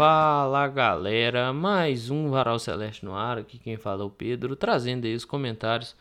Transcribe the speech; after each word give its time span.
Fala 0.00 0.66
galera, 0.66 1.52
mais 1.52 2.08
um 2.08 2.30
Varal 2.30 2.58
Celeste 2.58 3.04
no 3.04 3.14
ar, 3.14 3.36
aqui 3.36 3.58
quem 3.58 3.76
fala 3.76 4.02
é 4.02 4.06
o 4.06 4.08
Pedro, 4.08 4.56
trazendo 4.56 5.04
aí 5.04 5.14
os 5.14 5.26
comentários 5.26 5.94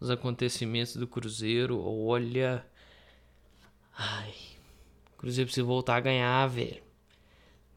dos 0.00 0.10
acontecimentos 0.10 0.96
do 0.96 1.06
Cruzeiro. 1.06 1.80
Olha. 1.80 2.66
Ai. 3.96 4.34
Cruzeiro 5.16 5.46
precisa 5.46 5.64
voltar 5.64 5.94
a 5.94 6.00
ganhar, 6.00 6.44
velho. 6.48 6.82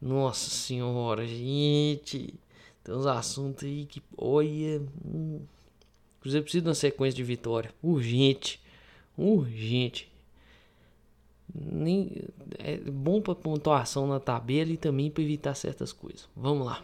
Nossa 0.02 0.50
senhora, 0.50 1.24
gente. 1.24 2.34
Tem 2.82 2.92
uns 2.92 3.06
assuntos 3.06 3.62
aí 3.62 3.86
que. 3.86 4.02
Olha. 4.18 4.82
Hum. 5.06 5.40
Cruzeiro 6.20 6.42
precisa 6.42 6.62
de 6.62 6.68
uma 6.68 6.74
sequência 6.74 7.16
de 7.16 7.22
vitória. 7.22 7.72
Urgente. 7.80 8.60
Urgente. 9.16 10.12
Nem, 11.54 12.10
é 12.58 12.76
bom 12.78 13.20
para 13.20 13.34
pontuação 13.34 14.08
na 14.08 14.18
tabela 14.18 14.72
e 14.72 14.76
também 14.76 15.10
para 15.10 15.22
evitar 15.22 15.54
certas 15.54 15.92
coisas. 15.92 16.28
Vamos 16.36 16.66
lá. 16.66 16.82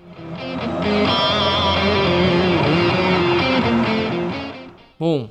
Bom, 4.99 5.31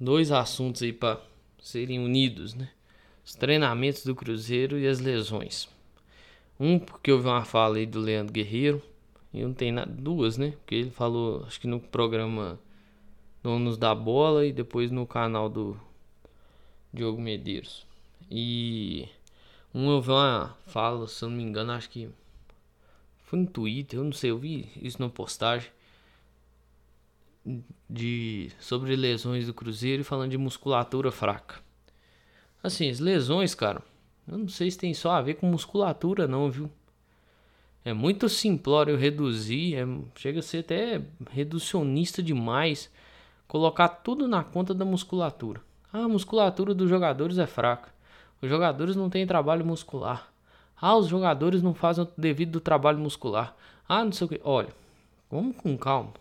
dois 0.00 0.32
assuntos 0.32 0.82
aí 0.82 0.92
para 0.92 1.20
serem 1.60 1.98
unidos, 1.98 2.54
né? 2.54 2.70
Os 3.24 3.34
treinamentos 3.34 4.04
do 4.04 4.14
Cruzeiro 4.14 4.78
e 4.78 4.86
as 4.86 5.00
lesões. 5.00 5.68
Um 6.58 6.78
porque 6.78 7.12
houve 7.12 7.26
uma 7.26 7.44
fala 7.44 7.76
aí 7.76 7.86
do 7.86 8.00
Leandro 8.00 8.32
Guerreiro 8.32 8.82
e 9.34 9.42
não 9.42 9.52
tem 9.52 9.70
nada, 9.70 9.92
duas, 9.92 10.38
né? 10.38 10.52
Porque 10.52 10.74
ele 10.74 10.90
falou, 10.90 11.44
acho 11.46 11.60
que 11.60 11.66
no 11.66 11.78
programa 11.78 12.58
Donos 13.42 13.76
da 13.76 13.94
Bola 13.94 14.46
e 14.46 14.52
depois 14.52 14.90
no 14.90 15.06
canal 15.06 15.48
do 15.48 15.76
Diogo 16.92 17.20
Medeiros. 17.20 17.86
E 18.34 19.06
um 19.74 19.90
eu 19.90 20.00
vi 20.00 20.10
uma 20.10 20.56
fala, 20.66 21.06
se 21.06 21.22
eu 21.22 21.28
não 21.28 21.36
me 21.36 21.42
engano, 21.42 21.72
acho 21.72 21.90
que 21.90 22.08
foi 23.24 23.40
no 23.40 23.46
Twitter, 23.46 23.98
eu 23.98 24.04
não 24.04 24.12
sei, 24.12 24.30
eu 24.30 24.38
vi 24.38 24.72
isso 24.80 25.02
na 25.02 25.10
postagem 25.10 25.70
de 27.90 28.50
sobre 28.58 28.96
lesões 28.96 29.46
do 29.46 29.52
Cruzeiro 29.52 30.00
e 30.00 30.04
falando 30.04 30.30
de 30.30 30.38
musculatura 30.38 31.12
fraca. 31.12 31.56
Assim, 32.62 32.88
as 32.88 33.00
lesões, 33.00 33.54
cara, 33.54 33.82
eu 34.26 34.38
não 34.38 34.48
sei 34.48 34.70
se 34.70 34.78
tem 34.78 34.94
só 34.94 35.10
a 35.10 35.20
ver 35.20 35.34
com 35.34 35.46
musculatura 35.46 36.26
não, 36.26 36.50
viu? 36.50 36.70
É 37.84 37.92
muito 37.92 38.30
simplório 38.30 38.96
reduzir, 38.96 39.74
é, 39.74 39.84
chega 40.16 40.38
a 40.38 40.42
ser 40.42 40.58
até 40.58 41.02
reducionista 41.30 42.22
demais 42.22 42.90
colocar 43.46 43.88
tudo 43.88 44.26
na 44.26 44.42
conta 44.42 44.72
da 44.72 44.86
musculatura. 44.86 45.60
Ah, 45.92 46.04
a 46.04 46.08
musculatura 46.08 46.72
dos 46.72 46.88
jogadores 46.88 47.36
é 47.36 47.46
fraca. 47.46 47.91
Os 48.42 48.48
jogadores 48.48 48.96
não 48.96 49.08
têm 49.08 49.24
trabalho 49.24 49.64
muscular. 49.64 50.32
Ah, 50.76 50.96
os 50.96 51.06
jogadores 51.06 51.62
não 51.62 51.72
fazem 51.72 52.02
o 52.02 52.08
devido 52.18 52.50
do 52.50 52.60
trabalho 52.60 52.98
muscular. 52.98 53.56
Ah, 53.88 54.04
não 54.04 54.10
sei 54.10 54.24
o 54.24 54.28
que. 54.28 54.40
Olha, 54.42 54.74
vamos 55.30 55.56
com 55.56 55.78
calma. 55.78 56.12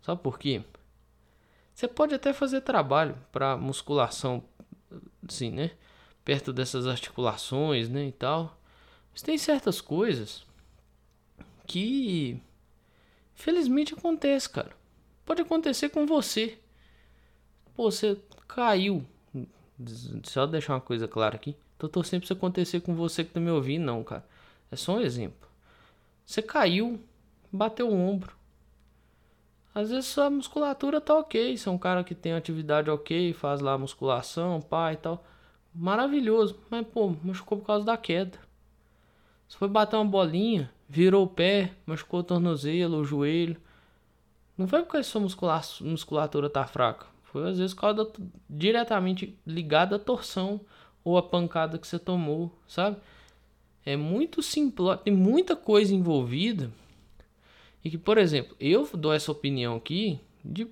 Sabe 0.00 0.22
por 0.22 0.38
quê? 0.38 0.62
Você 1.74 1.88
pode 1.88 2.14
até 2.14 2.32
fazer 2.32 2.60
trabalho 2.60 3.16
para 3.32 3.56
musculação, 3.56 4.44
assim, 5.28 5.50
né? 5.50 5.72
Perto 6.24 6.52
dessas 6.52 6.86
articulações, 6.86 7.88
né? 7.88 8.06
E 8.06 8.12
tal. 8.12 8.56
Mas 9.10 9.20
tem 9.20 9.36
certas 9.36 9.80
coisas 9.80 10.46
que, 11.66 12.40
felizmente, 13.34 13.94
acontece, 13.94 14.48
cara. 14.48 14.70
Pode 15.24 15.42
acontecer 15.42 15.88
com 15.88 16.06
você. 16.06 16.56
Pô, 17.74 17.90
você 17.90 18.16
caiu 18.46 19.04
só 20.24 20.46
deixar 20.46 20.74
uma 20.74 20.80
coisa 20.80 21.08
clara 21.08 21.36
aqui. 21.36 21.56
Tô 21.78 21.88
torcendo 21.88 22.20
pra 22.20 22.24
isso 22.26 22.32
acontecer 22.32 22.80
com 22.80 22.94
você 22.94 23.24
que 23.24 23.32
tá 23.32 23.40
me 23.40 23.50
ouvindo, 23.50 23.84
não, 23.84 24.04
cara. 24.04 24.24
É 24.70 24.76
só 24.76 24.96
um 24.96 25.00
exemplo. 25.00 25.48
Você 26.24 26.40
caiu, 26.40 27.00
bateu 27.52 27.88
o 27.88 27.94
ombro. 27.94 28.34
Às 29.74 29.90
vezes 29.90 30.06
sua 30.06 30.30
musculatura 30.30 31.00
tá 31.00 31.18
ok. 31.18 31.56
Você 31.56 31.68
é 31.68 31.72
um 31.72 31.78
cara 31.78 32.04
que 32.04 32.14
tem 32.14 32.34
atividade 32.34 32.90
ok, 32.90 33.32
faz 33.32 33.60
lá 33.60 33.76
musculação, 33.76 34.60
pai 34.60 34.94
e 34.94 34.96
tal. 34.98 35.24
Maravilhoso. 35.74 36.58
Mas, 36.70 36.86
pô, 36.86 37.14
machucou 37.22 37.58
por 37.58 37.66
causa 37.66 37.84
da 37.84 37.96
queda. 37.96 38.38
Você 39.48 39.56
foi 39.58 39.68
bater 39.68 39.96
uma 39.96 40.04
bolinha, 40.04 40.70
virou 40.88 41.24
o 41.24 41.28
pé, 41.28 41.72
machucou 41.84 42.20
o 42.20 42.24
tornozelo, 42.24 42.98
o 42.98 43.04
joelho. 43.04 43.56
Não 44.56 44.66
foi 44.66 44.82
porque 44.82 45.02
sua 45.02 45.20
musculatura 45.20 46.48
tá 46.48 46.66
fraca. 46.66 47.11
Foi 47.32 47.48
às 47.48 47.58
vezes 47.58 47.72
causa 47.72 48.04
da, 48.04 48.10
diretamente 48.48 49.36
ligada 49.46 49.96
à 49.96 49.98
torção 49.98 50.60
ou 51.02 51.16
à 51.16 51.22
pancada 51.22 51.78
que 51.78 51.86
você 51.86 51.98
tomou, 51.98 52.52
sabe? 52.68 52.98
É 53.84 53.96
muito 53.96 54.42
simples, 54.42 55.00
tem 55.02 55.12
muita 55.12 55.56
coisa 55.56 55.94
envolvida. 55.94 56.70
E 57.82 57.90
que, 57.90 57.98
por 57.98 58.18
exemplo, 58.18 58.54
eu 58.60 58.88
dou 58.94 59.12
essa 59.12 59.32
opinião 59.32 59.76
aqui 59.76 60.20
de, 60.44 60.68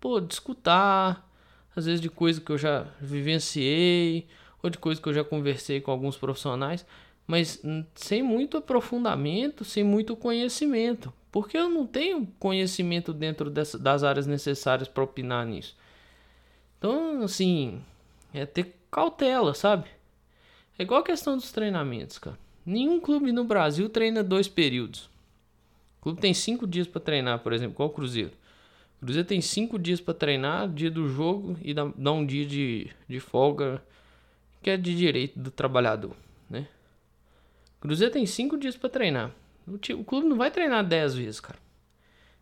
pô, 0.00 0.20
de 0.20 0.32
escutar, 0.32 1.28
às 1.76 1.84
vezes 1.84 2.00
de 2.00 2.08
coisa 2.08 2.40
que 2.40 2.50
eu 2.50 2.58
já 2.58 2.86
vivenciei, 3.00 4.26
ou 4.62 4.70
de 4.70 4.78
coisa 4.78 5.00
que 5.00 5.08
eu 5.08 5.14
já 5.14 5.22
conversei 5.22 5.80
com 5.80 5.90
alguns 5.90 6.16
profissionais, 6.16 6.84
mas 7.26 7.62
sem 7.94 8.22
muito 8.22 8.56
aprofundamento, 8.56 9.64
sem 9.64 9.84
muito 9.84 10.16
conhecimento. 10.16 11.12
Porque 11.30 11.56
eu 11.56 11.68
não 11.68 11.86
tenho 11.86 12.26
conhecimento 12.40 13.12
dentro 13.12 13.48
dessa, 13.48 13.78
das 13.78 14.02
áreas 14.02 14.26
necessárias 14.26 14.88
para 14.88 15.04
opinar 15.04 15.46
nisso. 15.46 15.76
Então, 16.80 17.22
assim, 17.22 17.82
é 18.32 18.46
ter 18.46 18.74
cautela, 18.90 19.52
sabe? 19.52 19.86
É 20.78 20.82
igual 20.82 21.00
a 21.00 21.04
questão 21.04 21.36
dos 21.36 21.52
treinamentos, 21.52 22.16
cara. 22.16 22.38
Nenhum 22.64 22.98
clube 22.98 23.32
no 23.32 23.44
Brasil 23.44 23.86
treina 23.90 24.24
dois 24.24 24.48
períodos. 24.48 25.10
O 25.98 26.04
clube 26.04 26.22
tem 26.22 26.32
cinco 26.32 26.66
dias 26.66 26.86
para 26.86 27.02
treinar, 27.02 27.40
por 27.40 27.52
exemplo, 27.52 27.74
igual 27.74 27.90
o 27.90 27.92
Cruzeiro. 27.92 28.32
O 28.96 29.04
Cruzeiro 29.04 29.28
tem 29.28 29.42
cinco 29.42 29.78
dias 29.78 30.00
para 30.00 30.14
treinar, 30.14 30.70
dia 30.70 30.90
do 30.90 31.06
jogo 31.06 31.58
e 31.62 31.74
dá, 31.74 31.84
dá 31.94 32.12
um 32.12 32.24
dia 32.24 32.46
de, 32.46 32.90
de 33.06 33.20
folga, 33.20 33.82
que 34.62 34.70
é 34.70 34.78
de 34.78 34.96
direito 34.96 35.38
do 35.38 35.50
trabalhador, 35.50 36.16
né? 36.48 36.66
O 37.76 37.82
Cruzeiro 37.82 38.10
tem 38.10 38.24
cinco 38.24 38.56
dias 38.56 38.74
para 38.74 38.88
treinar. 38.88 39.32
O, 39.68 39.74
o 39.74 40.04
clube 40.04 40.26
não 40.26 40.38
vai 40.38 40.50
treinar 40.50 40.82
dez 40.82 41.14
vezes, 41.14 41.40
cara. 41.40 41.58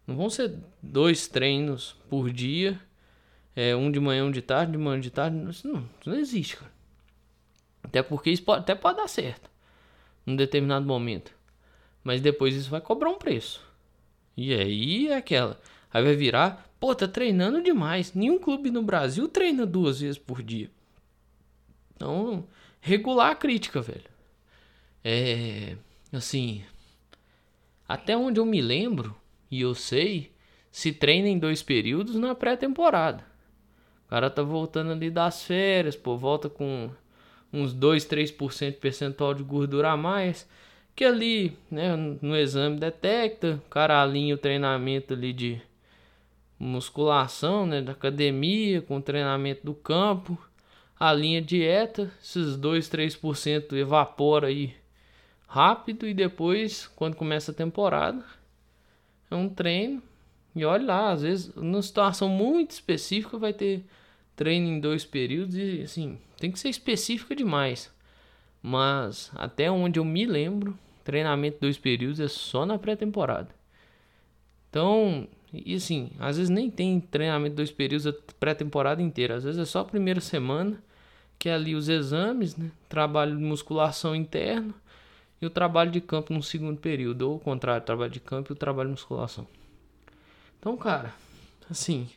Não 0.06 0.16
vão 0.16 0.30
ser 0.30 0.54
dois 0.80 1.26
treinos 1.26 1.96
por 2.08 2.30
dia 2.30 2.80
é, 3.58 3.74
um 3.74 3.90
de 3.90 3.98
manhã, 3.98 4.24
um 4.24 4.30
de 4.30 4.40
tarde, 4.40 4.70
de 4.70 4.78
manhã, 4.78 5.00
de 5.00 5.10
tarde. 5.10 5.36
Isso 5.50 5.66
não, 5.66 5.80
isso 5.80 6.08
não 6.08 6.16
existe, 6.16 6.56
cara. 6.56 6.70
Até 7.82 8.04
porque 8.04 8.30
isso 8.30 8.44
pode, 8.44 8.60
até 8.60 8.72
pode 8.72 8.98
dar 8.98 9.08
certo. 9.08 9.50
Num 10.24 10.36
determinado 10.36 10.86
momento. 10.86 11.32
Mas 12.04 12.20
depois 12.20 12.54
isso 12.54 12.70
vai 12.70 12.80
cobrar 12.80 13.10
um 13.10 13.18
preço. 13.18 13.60
E 14.36 14.54
aí 14.54 15.08
é 15.08 15.16
aquela. 15.16 15.60
Aí 15.92 16.04
vai 16.04 16.14
virar, 16.14 16.70
pô, 16.78 16.94
tá 16.94 17.08
treinando 17.08 17.60
demais. 17.60 18.14
Nenhum 18.14 18.38
clube 18.38 18.70
no 18.70 18.80
Brasil 18.80 19.26
treina 19.26 19.66
duas 19.66 19.98
vezes 19.98 20.18
por 20.18 20.40
dia. 20.40 20.70
Então, 21.96 22.46
regular 22.80 23.32
a 23.32 23.34
crítica, 23.34 23.82
velho. 23.82 24.08
É. 25.02 25.76
Assim. 26.12 26.62
Até 27.88 28.16
onde 28.16 28.38
eu 28.38 28.46
me 28.46 28.62
lembro, 28.62 29.16
e 29.50 29.60
eu 29.62 29.74
sei, 29.74 30.30
se 30.70 30.92
treina 30.92 31.26
em 31.26 31.40
dois 31.40 31.60
períodos 31.60 32.14
na 32.14 32.36
pré-temporada. 32.36 33.26
O 34.08 34.10
cara 34.10 34.30
tá 34.30 34.42
voltando 34.42 34.90
ali 34.90 35.10
das 35.10 35.44
férias, 35.44 35.94
pô, 35.94 36.16
volta 36.16 36.48
com 36.48 36.88
uns 37.52 37.74
2, 37.74 38.06
3% 38.06 38.78
percentual 38.78 39.34
de 39.34 39.42
gordura 39.42 39.90
a 39.90 39.98
mais, 39.98 40.48
que 40.96 41.04
ali, 41.04 41.54
né, 41.70 41.94
no 41.94 42.34
exame 42.34 42.78
detecta, 42.78 43.60
o 43.66 43.68
cara 43.68 44.02
alinha 44.02 44.34
o 44.34 44.38
treinamento 44.38 45.12
ali 45.12 45.34
de 45.34 45.60
musculação, 46.58 47.66
né, 47.66 47.82
da 47.82 47.92
academia 47.92 48.80
com 48.80 48.96
o 48.96 49.02
treinamento 49.02 49.66
do 49.66 49.74
campo, 49.74 50.38
alinha 50.98 51.42
dieta, 51.42 52.10
esses 52.22 52.56
2, 52.56 52.88
3% 52.88 53.76
evapora 53.76 54.46
aí 54.46 54.74
rápido 55.46 56.08
e 56.08 56.14
depois, 56.14 56.86
quando 56.96 57.14
começa 57.14 57.52
a 57.52 57.54
temporada, 57.54 58.24
é 59.30 59.34
um 59.34 59.50
treino 59.50 60.02
e 60.58 60.64
olha 60.64 60.86
lá, 60.86 61.12
às 61.12 61.22
vezes, 61.22 61.54
numa 61.54 61.80
situação 61.82 62.28
muito 62.28 62.72
específica, 62.72 63.38
vai 63.38 63.52
ter 63.52 63.84
treino 64.38 64.68
em 64.68 64.78
dois 64.78 65.04
períodos 65.04 65.56
e, 65.56 65.82
assim, 65.82 66.16
tem 66.38 66.52
que 66.52 66.60
ser 66.60 66.68
específica 66.68 67.34
demais. 67.34 67.92
Mas, 68.62 69.32
até 69.34 69.68
onde 69.68 69.98
eu 69.98 70.04
me 70.04 70.24
lembro, 70.24 70.78
treinamento 71.02 71.58
dois 71.60 71.76
períodos 71.76 72.20
é 72.20 72.28
só 72.28 72.64
na 72.64 72.78
pré-temporada. 72.78 73.48
Então, 74.70 75.26
e 75.52 75.74
assim, 75.74 76.12
às 76.20 76.36
vezes 76.36 76.50
nem 76.50 76.70
tem 76.70 77.00
treinamento 77.00 77.56
dois 77.56 77.72
períodos 77.72 78.06
a 78.06 78.14
pré-temporada 78.38 79.02
inteira. 79.02 79.34
Às 79.34 79.42
vezes 79.42 79.60
é 79.60 79.64
só 79.64 79.80
a 79.80 79.84
primeira 79.84 80.20
semana, 80.20 80.80
que 81.36 81.48
é 81.48 81.54
ali 81.54 81.74
os 81.74 81.88
exames, 81.88 82.56
né? 82.56 82.70
Trabalho 82.88 83.36
de 83.36 83.42
musculação 83.42 84.14
interno 84.14 84.72
e 85.42 85.46
o 85.46 85.50
trabalho 85.50 85.90
de 85.90 86.00
campo 86.00 86.32
no 86.32 86.44
segundo 86.44 86.78
período. 86.78 87.22
Ou 87.22 87.36
o 87.36 87.40
contrário, 87.40 87.84
trabalho 87.84 88.12
de 88.12 88.20
campo 88.20 88.52
e 88.52 88.54
o 88.54 88.56
trabalho 88.56 88.90
de 88.90 88.92
musculação. 88.92 89.48
Então, 90.60 90.76
cara, 90.76 91.12
assim. 91.68 92.08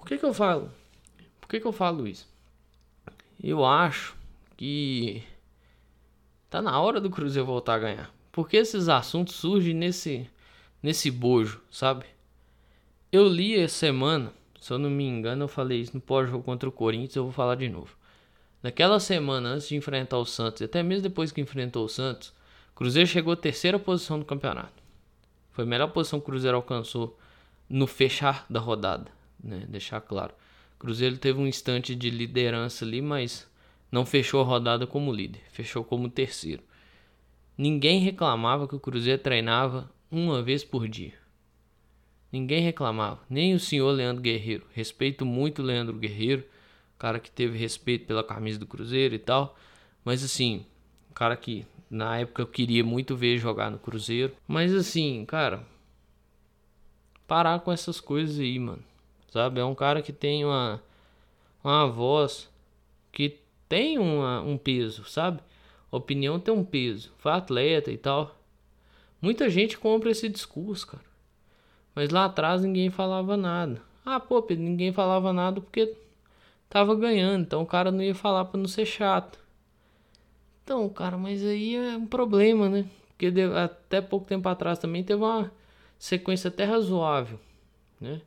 Por 0.00 0.08
que 0.08 0.16
que 0.16 0.24
eu 0.24 0.32
falo? 0.32 0.72
Por 1.38 1.48
que 1.48 1.60
que 1.60 1.66
eu 1.66 1.72
falo 1.72 2.08
isso? 2.08 2.26
Eu 3.42 3.64
acho 3.64 4.16
que 4.56 5.22
Tá 6.48 6.60
na 6.60 6.80
hora 6.80 7.00
do 7.00 7.08
Cruzeiro 7.10 7.46
voltar 7.46 7.74
a 7.74 7.78
ganhar. 7.78 8.14
Porque 8.32 8.56
esses 8.56 8.88
assuntos 8.88 9.36
surgem 9.36 9.72
nesse 9.72 10.28
nesse 10.82 11.10
bojo, 11.10 11.60
sabe? 11.70 12.06
Eu 13.12 13.28
li 13.28 13.54
essa 13.54 13.76
semana, 13.76 14.32
se 14.58 14.72
eu 14.72 14.78
não 14.78 14.88
me 14.88 15.04
engano, 15.04 15.44
eu 15.44 15.48
falei 15.48 15.78
isso 15.78 15.92
no 15.94 16.00
pós-jogo 16.00 16.42
contra 16.42 16.68
o 16.68 16.72
Corinthians, 16.72 17.16
eu 17.16 17.24
vou 17.24 17.32
falar 17.32 17.54
de 17.54 17.68
novo. 17.68 17.94
Naquela 18.62 18.98
semana 18.98 19.50
antes 19.50 19.68
de 19.68 19.76
enfrentar 19.76 20.16
o 20.16 20.24
Santos, 20.24 20.62
e 20.62 20.64
até 20.64 20.82
mesmo 20.82 21.02
depois 21.02 21.30
que 21.30 21.40
enfrentou 21.40 21.84
o 21.84 21.88
Santos, 21.88 22.32
o 22.72 22.74
Cruzeiro 22.74 23.06
chegou 23.06 23.34
à 23.34 23.36
terceira 23.36 23.78
posição 23.78 24.18
do 24.18 24.24
campeonato. 24.24 24.82
Foi 25.50 25.64
a 25.64 25.66
melhor 25.66 25.88
posição 25.88 26.18
que 26.18 26.24
o 26.24 26.30
Cruzeiro 26.30 26.56
alcançou 26.56 27.18
no 27.68 27.86
fechar 27.86 28.46
da 28.48 28.58
rodada, 28.58 29.12
né? 29.42 29.64
Deixar 29.68 30.00
claro. 30.00 30.34
Cruzeiro 30.78 31.18
teve 31.18 31.38
um 31.38 31.46
instante 31.46 31.94
de 31.94 32.08
liderança 32.08 32.84
ali, 32.84 33.02
mas 33.02 33.48
não 33.92 34.06
fechou 34.06 34.40
a 34.40 34.44
rodada 34.44 34.86
como 34.86 35.12
líder, 35.12 35.42
fechou 35.50 35.84
como 35.84 36.08
terceiro. 36.08 36.62
Ninguém 37.56 38.00
reclamava 38.00 38.66
que 38.66 38.74
o 38.74 38.80
Cruzeiro 38.80 39.20
treinava 39.20 39.90
uma 40.10 40.42
vez 40.42 40.64
por 40.64 40.88
dia. 40.88 41.12
Ninguém 42.32 42.62
reclamava, 42.62 43.20
nem 43.28 43.54
o 43.54 43.60
senhor 43.60 43.90
Leandro 43.90 44.22
Guerreiro. 44.22 44.64
Respeito 44.72 45.26
muito 45.26 45.60
o 45.60 45.64
Leandro 45.64 45.96
Guerreiro, 45.96 46.44
cara 46.98 47.18
que 47.18 47.30
teve 47.30 47.58
respeito 47.58 48.06
pela 48.06 48.22
camisa 48.22 48.58
do 48.58 48.66
Cruzeiro 48.66 49.14
e 49.14 49.18
tal. 49.18 49.58
Mas 50.04 50.24
assim, 50.24 50.64
cara 51.12 51.36
que 51.36 51.66
na 51.90 52.18
época 52.18 52.42
eu 52.42 52.46
queria 52.46 52.84
muito 52.84 53.16
ver 53.16 53.36
jogar 53.36 53.70
no 53.70 53.78
Cruzeiro. 53.78 54.32
Mas 54.46 54.72
assim, 54.72 55.24
cara, 55.26 55.66
parar 57.26 57.58
com 57.60 57.72
essas 57.72 58.00
coisas 58.00 58.38
aí, 58.38 58.58
mano. 58.58 58.82
Sabe? 59.30 59.60
É 59.60 59.64
um 59.64 59.74
cara 59.74 60.02
que 60.02 60.12
tem 60.12 60.44
uma, 60.44 60.82
uma 61.62 61.86
voz 61.88 62.50
que 63.12 63.38
tem 63.68 63.98
uma, 63.98 64.42
um 64.42 64.58
peso, 64.58 65.04
sabe? 65.04 65.40
Opinião 65.90 66.38
tem 66.38 66.52
um 66.52 66.64
peso. 66.64 67.12
Foi 67.18 67.32
atleta 67.32 67.90
e 67.90 67.96
tal. 67.96 68.36
Muita 69.22 69.48
gente 69.48 69.78
compra 69.78 70.10
esse 70.10 70.28
discurso, 70.28 70.88
cara. 70.88 71.04
Mas 71.94 72.10
lá 72.10 72.24
atrás 72.24 72.62
ninguém 72.62 72.90
falava 72.90 73.36
nada. 73.36 73.82
Ah, 74.04 74.18
pô, 74.18 74.42
Pedro, 74.42 74.64
ninguém 74.64 74.92
falava 74.92 75.32
nada 75.32 75.60
porque 75.60 75.94
tava 76.68 76.94
ganhando. 76.94 77.42
Então 77.42 77.62
o 77.62 77.66
cara 77.66 77.90
não 77.90 78.02
ia 78.02 78.14
falar 78.14 78.44
pra 78.46 78.58
não 78.58 78.68
ser 78.68 78.86
chato. 78.86 79.38
Então, 80.64 80.88
cara, 80.88 81.16
mas 81.16 81.44
aí 81.44 81.76
é 81.76 81.96
um 81.96 82.06
problema, 82.06 82.68
né? 82.68 82.86
Porque 83.10 83.32
até 83.56 84.00
pouco 84.00 84.26
tempo 84.26 84.48
atrás 84.48 84.78
também 84.78 85.04
teve 85.04 85.22
uma 85.22 85.52
sequência 85.98 86.48
até 86.48 86.64
razoável, 86.64 87.38
né? 88.00 88.22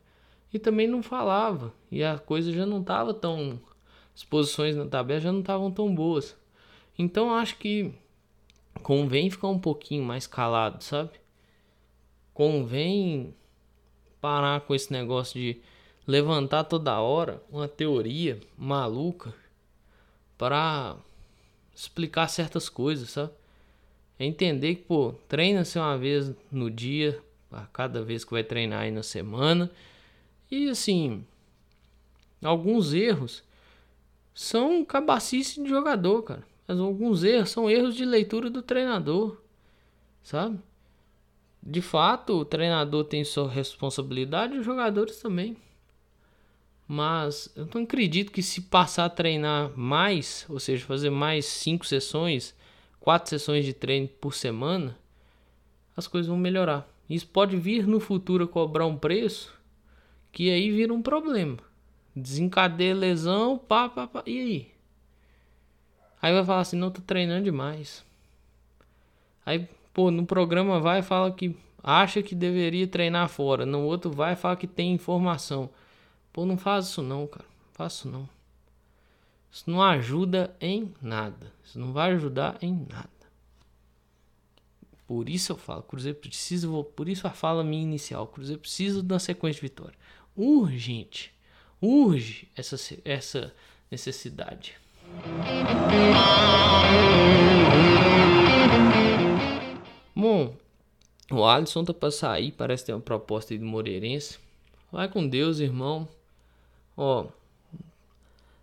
E 0.54 0.58
também 0.60 0.86
não 0.86 1.02
falava. 1.02 1.74
E 1.90 2.04
a 2.04 2.16
coisa 2.16 2.52
já 2.52 2.64
não 2.64 2.80
tava 2.80 3.12
tão. 3.12 3.60
As 4.14 4.22
posições 4.22 4.76
na 4.76 4.86
tabela 4.86 5.20
já 5.20 5.32
não 5.32 5.40
estavam 5.40 5.68
tão 5.68 5.92
boas. 5.92 6.36
Então 6.96 7.34
acho 7.34 7.56
que 7.58 7.92
convém 8.80 9.28
ficar 9.28 9.48
um 9.48 9.58
pouquinho 9.58 10.04
mais 10.04 10.28
calado, 10.28 10.84
sabe? 10.84 11.10
Convém 12.32 13.34
parar 14.20 14.60
com 14.60 14.76
esse 14.76 14.92
negócio 14.92 15.40
de 15.40 15.60
levantar 16.06 16.62
toda 16.64 17.00
hora 17.00 17.42
uma 17.50 17.66
teoria 17.66 18.38
maluca 18.56 19.34
para 20.38 20.96
explicar 21.74 22.28
certas 22.28 22.68
coisas, 22.68 23.10
sabe? 23.10 23.32
É 24.20 24.24
entender 24.24 24.76
que, 24.76 24.82
pô, 24.82 25.16
treina-se 25.28 25.76
uma 25.80 25.98
vez 25.98 26.32
no 26.52 26.70
dia, 26.70 27.20
a 27.50 27.62
cada 27.66 28.04
vez 28.04 28.24
que 28.24 28.30
vai 28.30 28.44
treinar 28.44 28.82
aí 28.82 28.92
na 28.92 29.02
semana. 29.02 29.68
E 30.54 30.70
assim, 30.70 31.26
alguns 32.40 32.94
erros 32.94 33.42
são 34.32 34.84
cabacice 34.84 35.60
de 35.60 35.68
jogador, 35.68 36.22
cara. 36.22 36.46
Mas 36.68 36.78
alguns 36.78 37.24
erros 37.24 37.50
são 37.50 37.68
erros 37.68 37.96
de 37.96 38.04
leitura 38.04 38.48
do 38.48 38.62
treinador, 38.62 39.36
sabe? 40.22 40.60
De 41.60 41.82
fato, 41.82 42.34
o 42.34 42.44
treinador 42.44 43.02
tem 43.02 43.24
sua 43.24 43.50
responsabilidade 43.50 44.54
e 44.54 44.58
os 44.58 44.64
jogadores 44.64 45.16
também. 45.16 45.56
Mas 46.86 47.52
eu 47.56 47.68
não 47.74 47.82
acredito 47.82 48.30
que 48.30 48.42
se 48.42 48.60
passar 48.60 49.06
a 49.06 49.10
treinar 49.10 49.76
mais, 49.76 50.46
ou 50.48 50.60
seja, 50.60 50.86
fazer 50.86 51.10
mais 51.10 51.46
cinco 51.46 51.84
sessões, 51.84 52.54
quatro 53.00 53.28
sessões 53.28 53.64
de 53.64 53.72
treino 53.72 54.06
por 54.06 54.34
semana, 54.34 54.96
as 55.96 56.06
coisas 56.06 56.28
vão 56.28 56.38
melhorar. 56.38 56.88
Isso 57.10 57.26
pode 57.26 57.56
vir 57.56 57.88
no 57.88 57.98
futuro 57.98 58.44
a 58.44 58.48
cobrar 58.48 58.86
um 58.86 58.96
preço 58.96 59.52
que 60.34 60.50
aí 60.50 60.70
vira 60.72 60.92
um 60.92 61.00
problema. 61.00 61.56
Desencadeia 62.14 62.94
lesão, 62.94 63.56
pá, 63.56 63.88
pá, 63.88 64.06
pá. 64.08 64.22
E 64.26 64.38
aí? 64.40 64.74
Aí 66.20 66.34
vai 66.34 66.44
falar 66.44 66.60
assim, 66.60 66.76
não, 66.76 66.90
tô 66.90 67.00
treinando 67.00 67.44
demais. 67.44 68.04
Aí, 69.46 69.68
pô, 69.92 70.10
no 70.10 70.26
programa 70.26 70.80
vai 70.80 70.98
e 70.98 71.02
fala 71.02 71.30
que 71.30 71.56
acha 71.82 72.20
que 72.20 72.34
deveria 72.34 72.88
treinar 72.88 73.28
fora. 73.28 73.64
No 73.64 73.82
outro 73.82 74.10
vai 74.10 74.32
e 74.32 74.36
fala 74.36 74.56
que 74.56 74.66
tem 74.66 74.92
informação. 74.92 75.70
Pô, 76.32 76.44
não 76.44 76.58
faz 76.58 76.86
isso 76.86 77.00
não, 77.00 77.28
cara. 77.28 77.46
Faço 77.72 78.08
não. 78.08 78.28
Isso 79.52 79.70
não 79.70 79.80
ajuda 79.80 80.54
em 80.60 80.92
nada. 81.00 81.52
Isso 81.64 81.78
não 81.78 81.92
vai 81.92 82.12
ajudar 82.12 82.58
em 82.60 82.86
nada. 82.90 83.08
Por 85.06 85.28
isso 85.28 85.52
eu 85.52 85.56
falo, 85.56 85.82
Cruzeiro 85.82 86.18
precisa, 86.18 86.66
por 86.96 87.08
isso 87.08 87.26
a 87.26 87.30
fala 87.30 87.62
minha 87.62 87.82
inicial, 87.82 88.26
Cruzeiro 88.26 88.60
precisa 88.60 89.02
de 89.02 89.12
uma 89.12 89.18
sequência 89.18 89.60
de 89.60 89.68
vitória. 89.68 89.94
Urgente. 90.36 91.32
Urge 91.80 92.48
essa, 92.56 92.76
essa 93.04 93.54
necessidade. 93.90 94.76
Bom, 100.14 100.56
o 101.30 101.44
Alisson 101.44 101.84
tá 101.84 101.92
pra 101.92 102.10
sair, 102.10 102.52
parece 102.52 102.86
ter 102.86 102.92
uma 102.92 103.00
proposta 103.00 103.54
aí 103.54 103.58
do 103.58 103.66
Moreirense. 103.66 104.38
Vai 104.90 105.08
com 105.08 105.26
Deus, 105.26 105.60
irmão. 105.60 106.08
Ó. 106.96 107.26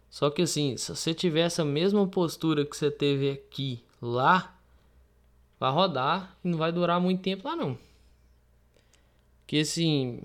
Só 0.10 0.30
que 0.30 0.42
assim, 0.42 0.76
se 0.78 0.94
você 0.94 1.14
tiver 1.14 1.42
essa 1.42 1.64
mesma 1.64 2.08
postura 2.08 2.66
que 2.66 2.76
você 2.76 2.92
teve 2.92 3.30
aqui, 3.32 3.84
lá, 4.02 4.58
vai 5.60 5.72
rodar 5.72 6.36
e 6.44 6.48
não 6.48 6.58
vai 6.58 6.72
durar 6.72 7.00
muito 7.00 7.22
tempo 7.22 7.48
lá 7.48 7.56
não. 7.56 7.78
Que 9.46 9.60
assim, 9.60 10.22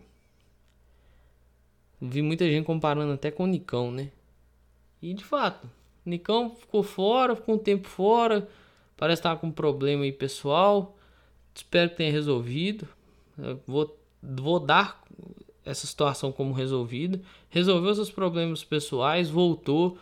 vi 2.08 2.22
muita 2.22 2.44
gente 2.44 2.64
comparando 2.64 3.12
até 3.12 3.30
com 3.30 3.44
o 3.44 3.46
Nicão, 3.46 3.90
né? 3.90 4.10
E 5.00 5.12
de 5.14 5.24
fato, 5.24 5.68
Nicão 6.04 6.54
ficou 6.54 6.82
fora, 6.82 7.36
ficou 7.36 7.56
um 7.56 7.58
tempo 7.58 7.88
fora. 7.88 8.48
Parece 8.96 9.20
estar 9.20 9.36
com 9.36 9.48
um 9.48 9.52
problema 9.52 10.04
aí 10.04 10.12
pessoal. 10.12 10.96
Espero 11.54 11.90
que 11.90 11.96
tenha 11.96 12.12
resolvido. 12.12 12.88
Eu 13.36 13.60
vou, 13.66 13.98
vou 14.22 14.60
dar 14.60 15.02
essa 15.64 15.86
situação 15.86 16.30
como 16.32 16.54
resolvida. 16.54 17.20
Resolveu 17.50 17.94
seus 17.94 18.10
problemas 18.10 18.62
pessoais, 18.62 19.28
voltou. 19.28 19.98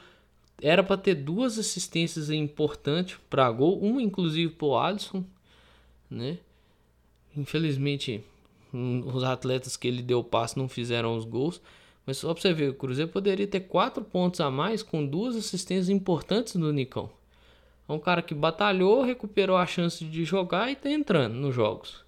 Era 0.61 0.83
para 0.85 0.97
ter 0.97 1.15
duas 1.15 1.59
assistências 1.59 2.31
importantes 2.31 3.19
para 3.29 3.51
gol, 3.51 3.81
uma 3.81 4.01
inclusive 4.01 4.53
para 4.53 4.67
o 4.67 4.79
Alisson, 4.79 5.25
né? 6.09 6.39
Infelizmente, 7.37 8.23
os 8.73 9.25
atletas 9.25 9.77
que 9.77 9.89
ele 9.89 10.03
deu 10.03 10.23
passe 10.23 10.57
não 10.57 10.69
fizeram 10.69 11.17
os 11.17 11.25
gols. 11.25 11.61
Mas 12.07 12.19
só 12.19 12.33
pra 12.33 12.43
você 12.43 12.53
ver, 12.53 12.71
o 12.71 12.75
Cruzeiro 12.75 13.11
poderia 13.11 13.47
ter 13.47 13.61
quatro 13.61 14.05
pontos 14.05 14.41
a 14.41 14.51
mais 14.51 14.83
com 14.83 15.05
duas 15.05 15.37
assistências 15.37 15.89
importantes 15.89 16.57
do 16.57 16.73
Nicão. 16.73 17.11
É 17.89 17.93
um 17.93 17.99
cara 17.99 18.23
que 18.23 18.35
batalhou, 18.35 19.03
recuperou 19.03 19.57
a 19.57 19.67
chance 19.67 20.05
de 20.05 20.25
jogar 20.25 20.71
e 20.71 20.77
tá 20.77 20.91
entrando 20.91 21.35
nos 21.35 21.55
jogos. 21.55 22.05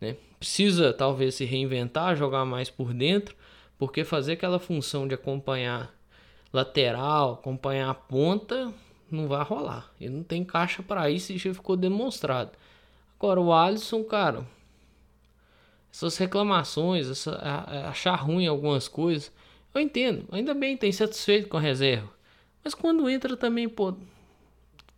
Né? 0.00 0.16
Precisa 0.38 0.92
talvez 0.92 1.36
se 1.36 1.44
reinventar, 1.44 2.16
jogar 2.16 2.44
mais 2.44 2.70
por 2.70 2.92
dentro, 2.92 3.34
porque 3.78 4.04
fazer 4.04 4.32
aquela 4.32 4.58
função 4.58 5.06
de 5.06 5.14
acompanhar 5.14 5.92
lateral, 6.52 7.34
acompanhar 7.34 7.90
a 7.90 7.94
ponta, 7.94 8.72
não 9.10 9.26
vai 9.26 9.42
rolar. 9.44 9.90
Ele 10.00 10.14
não 10.14 10.22
tem 10.22 10.44
caixa 10.44 10.82
para 10.82 11.10
isso 11.10 11.32
e 11.32 11.38
já 11.38 11.52
ficou 11.52 11.76
demonstrado. 11.76 12.50
Agora 13.18 13.40
o 13.40 13.52
Alisson, 13.52 14.04
cara, 14.04 14.46
essas 15.94 16.16
reclamações, 16.16 17.08
essa, 17.08 17.38
achar 17.88 18.16
ruim 18.16 18.48
algumas 18.48 18.88
coisas, 18.88 19.30
eu 19.72 19.80
entendo. 19.80 20.26
Ainda 20.32 20.52
bem, 20.52 20.76
tem 20.76 20.90
satisfeito 20.90 21.48
com 21.48 21.56
a 21.56 21.60
reserva. 21.60 22.10
Mas 22.64 22.74
quando 22.74 23.08
entra 23.08 23.36
também, 23.36 23.68
pô, 23.68 23.94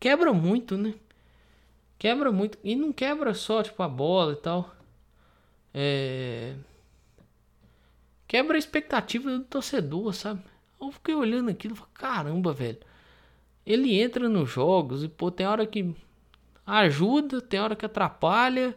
quebra 0.01 0.33
muito, 0.33 0.79
né? 0.79 0.95
Quebra 1.99 2.33
muito. 2.33 2.57
E 2.65 2.75
não 2.75 2.95
quebra 2.95 3.35
só, 3.35 3.63
tipo, 3.63 3.83
a 3.83 3.89
bola 3.89 4.33
e 4.33 4.37
tal. 4.37 4.75
É... 5.75 6.55
Quebra 8.27 8.57
a 8.57 8.59
expectativa 8.59 9.31
do 9.31 9.45
torcedor, 9.45 10.15
sabe? 10.15 10.41
Eu 10.81 10.91
fiquei 10.93 11.15
olhando 11.15 11.51
aquilo 11.51 11.75
e 11.75 11.77
falei, 11.77 11.93
caramba, 11.93 12.55
velho. 12.55 12.79
Ele 13.67 14.01
entra 14.01 14.31
nos 14.31 14.49
jogos 14.49 15.05
e, 15.05 15.09
pô, 15.09 15.31
tem 15.31 15.47
hora 15.47 15.67
que 15.67 15.95
ajuda, 16.67 17.43
tem 17.43 17.61
hora 17.61 17.77
que 17.77 17.85
atrapalha. 17.85 18.75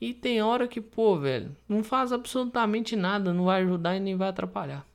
E 0.00 0.12
tem 0.14 0.42
hora 0.42 0.68
que, 0.68 0.80
pô, 0.80 1.18
velho, 1.18 1.56
não 1.68 1.82
faz 1.82 2.12
absolutamente 2.12 2.94
nada, 2.96 3.32
não 3.32 3.44
vai 3.46 3.62
ajudar 3.62 3.96
e 3.96 4.00
nem 4.00 4.16
vai 4.16 4.28
atrapalhar. 4.28 4.86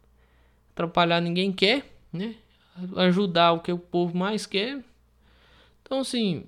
Atrapalhar 0.73 1.21
ninguém 1.21 1.51
quer, 1.51 1.85
né? 2.13 2.35
Ajudar 2.97 3.51
o 3.53 3.59
que 3.61 3.71
o 3.71 3.77
povo 3.79 4.17
mais 4.17 4.45
quer. 4.45 4.83
Então, 5.83 5.99
assim, 5.99 6.45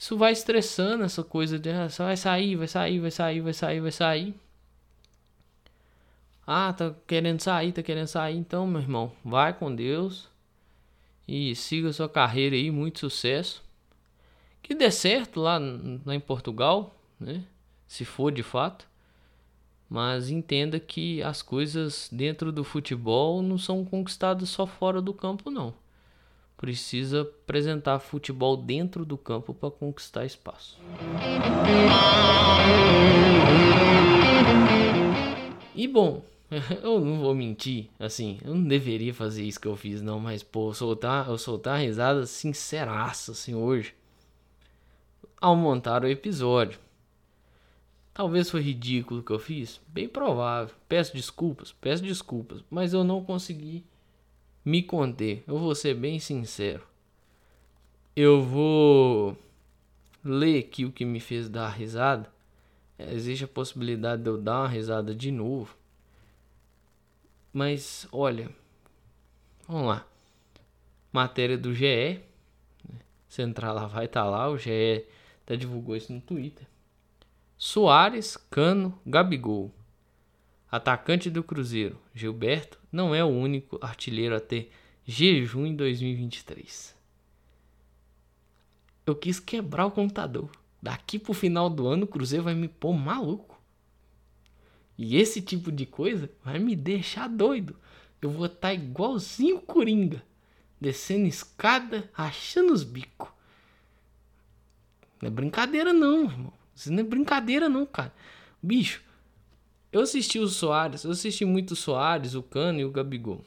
Isso 0.00 0.16
vai 0.16 0.32
estressando 0.32 1.04
essa 1.04 1.22
coisa 1.22 1.58
de 1.58 1.70
ah, 1.70 1.86
vai 1.98 2.16
sair, 2.16 2.56
vai 2.56 2.66
sair, 2.66 2.98
vai 3.00 3.10
sair, 3.10 3.40
vai 3.42 3.52
sair, 3.52 3.80
vai 3.80 3.92
sair. 3.92 4.34
Ah, 6.46 6.72
tá 6.72 6.94
querendo 7.06 7.40
sair, 7.40 7.72
tá 7.72 7.82
querendo 7.82 8.06
sair. 8.06 8.36
Então, 8.36 8.66
meu 8.66 8.80
irmão, 8.80 9.12
vai 9.24 9.52
com 9.52 9.74
Deus 9.74 10.28
e 11.28 11.54
siga 11.54 11.92
sua 11.92 12.08
carreira 12.08 12.56
aí, 12.56 12.70
muito 12.70 13.00
sucesso. 13.00 13.62
Que 14.62 14.74
dê 14.74 14.90
certo 14.90 15.40
lá, 15.40 15.58
lá 16.04 16.14
em 16.14 16.20
Portugal, 16.20 16.98
né? 17.18 17.44
Se 17.90 18.04
for 18.04 18.30
de 18.30 18.44
fato. 18.44 18.88
Mas 19.88 20.30
entenda 20.30 20.78
que 20.78 21.20
as 21.24 21.42
coisas 21.42 22.08
dentro 22.12 22.52
do 22.52 22.62
futebol 22.62 23.42
não 23.42 23.58
são 23.58 23.84
conquistadas 23.84 24.48
só 24.48 24.64
fora 24.64 25.02
do 25.02 25.12
campo, 25.12 25.50
não. 25.50 25.74
Precisa 26.56 27.22
apresentar 27.22 27.98
futebol 27.98 28.56
dentro 28.56 29.04
do 29.04 29.18
campo 29.18 29.52
para 29.52 29.72
conquistar 29.72 30.24
espaço. 30.24 30.78
E 35.74 35.88
bom, 35.88 36.22
eu 36.84 37.00
não 37.00 37.18
vou 37.18 37.34
mentir, 37.34 37.88
assim, 37.98 38.38
eu 38.44 38.54
não 38.54 38.68
deveria 38.68 39.12
fazer 39.12 39.42
isso 39.42 39.60
que 39.60 39.66
eu 39.66 39.76
fiz, 39.76 40.00
não, 40.00 40.20
mas, 40.20 40.44
pô, 40.44 40.72
soltar, 40.72 41.28
eu 41.28 41.36
soltar 41.36 41.74
a 41.74 41.82
risada 41.82 42.24
sinceraça, 42.24 43.32
assim, 43.32 43.52
hoje, 43.52 43.92
ao 45.40 45.56
montar 45.56 46.04
o 46.04 46.08
episódio. 46.08 46.78
Talvez 48.20 48.50
foi 48.50 48.60
ridículo 48.60 49.20
o 49.20 49.22
que 49.22 49.32
eu 49.32 49.38
fiz, 49.38 49.80
bem 49.88 50.06
provável. 50.06 50.74
Peço 50.86 51.14
desculpas, 51.14 51.72
peço 51.72 52.02
desculpas, 52.02 52.62
mas 52.68 52.92
eu 52.92 53.02
não 53.02 53.24
consegui 53.24 53.82
me 54.62 54.82
conter. 54.82 55.42
Eu 55.48 55.56
vou 55.56 55.74
ser 55.74 55.94
bem 55.94 56.18
sincero. 56.18 56.86
Eu 58.14 58.42
vou 58.42 59.34
ler 60.22 60.58
aqui 60.58 60.84
o 60.84 60.92
que 60.92 61.02
me 61.02 61.18
fez 61.18 61.48
dar 61.48 61.70
risada. 61.70 62.30
Existe 62.98 63.44
a 63.44 63.48
possibilidade 63.48 64.22
de 64.22 64.28
eu 64.28 64.36
dar 64.36 64.60
uma 64.60 64.68
risada 64.68 65.14
de 65.14 65.32
novo 65.32 65.74
mas 67.54 68.06
olha, 68.12 68.50
vamos 69.66 69.88
lá. 69.88 70.06
Matéria 71.10 71.56
do 71.56 71.72
GE. 71.72 72.20
Se 73.26 73.40
entrar 73.40 73.72
lá, 73.72 73.86
vai 73.86 74.04
estar 74.04 74.24
tá 74.24 74.28
lá. 74.28 74.50
O 74.50 74.58
GE 74.58 75.06
até 75.42 75.56
divulgou 75.56 75.96
isso 75.96 76.12
no 76.12 76.20
Twitter. 76.20 76.69
Soares, 77.62 78.38
Cano, 78.38 78.98
Gabigol. 79.04 79.70
Atacante 80.72 81.28
do 81.28 81.42
Cruzeiro, 81.42 82.00
Gilberto, 82.14 82.80
não 82.90 83.14
é 83.14 83.22
o 83.22 83.28
único 83.28 83.78
artilheiro 83.82 84.34
a 84.34 84.40
ter 84.40 84.72
jejum 85.04 85.66
em 85.66 85.76
2023. 85.76 86.96
Eu 89.04 89.14
quis 89.14 89.38
quebrar 89.38 89.84
o 89.84 89.90
computador. 89.90 90.50
Daqui 90.80 91.18
pro 91.18 91.34
final 91.34 91.68
do 91.68 91.86
ano 91.86 92.04
o 92.04 92.08
Cruzeiro 92.08 92.44
vai 92.44 92.54
me 92.54 92.66
pôr 92.66 92.94
maluco. 92.94 93.60
E 94.96 95.18
esse 95.18 95.42
tipo 95.42 95.70
de 95.70 95.84
coisa 95.84 96.30
vai 96.42 96.58
me 96.58 96.74
deixar 96.74 97.28
doido. 97.28 97.76
Eu 98.22 98.30
vou 98.30 98.46
estar 98.46 98.68
tá 98.68 98.72
igualzinho 98.74 99.60
Coringa, 99.60 100.24
descendo 100.80 101.26
escada, 101.26 102.10
achando 102.16 102.72
os 102.72 102.84
bicos. 102.84 103.28
Não 105.20 105.26
é 105.26 105.30
brincadeira 105.30 105.92
não, 105.92 106.24
irmão. 106.24 106.59
Isso 106.74 106.92
não 106.92 107.00
é 107.00 107.02
brincadeira 107.02 107.68
não, 107.68 107.86
cara. 107.86 108.12
Bicho, 108.62 109.02
eu 109.92 110.00
assisti 110.00 110.38
o 110.38 110.46
Soares, 110.46 111.04
eu 111.04 111.10
assisti 111.10 111.44
muito 111.44 111.72
o 111.72 111.76
Soares, 111.76 112.34
o 112.34 112.42
Cano 112.42 112.80
e 112.80 112.84
o 112.84 112.90
Gabigol. 112.90 113.44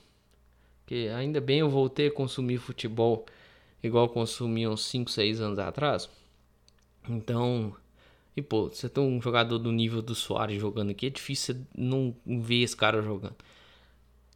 Que 0.86 1.08
ainda 1.10 1.40
bem 1.40 1.60
eu 1.60 1.70
voltei 1.70 2.08
a 2.08 2.12
consumir 2.12 2.58
futebol 2.58 3.26
igual 3.82 4.08
consumia 4.10 4.70
uns 4.70 4.86
5, 4.86 5.12
6 5.12 5.42
anos 5.42 5.60
atrás. 5.60 6.10
Então, 7.08 7.76
e 8.36 8.42
pô, 8.42 8.70
você 8.70 8.88
tem 8.88 9.04
um 9.04 9.22
jogador 9.22 9.60
do 9.60 9.72
nível 9.72 10.02
do 10.02 10.16
Soares 10.16 10.60
jogando 10.60 10.92
aqui, 10.92 11.08
é 11.08 11.10
difícil 11.10 11.58
não 11.78 12.16
ver 12.26 12.62
esse 12.64 12.76
cara 12.76 13.02
jogando. 13.02 13.36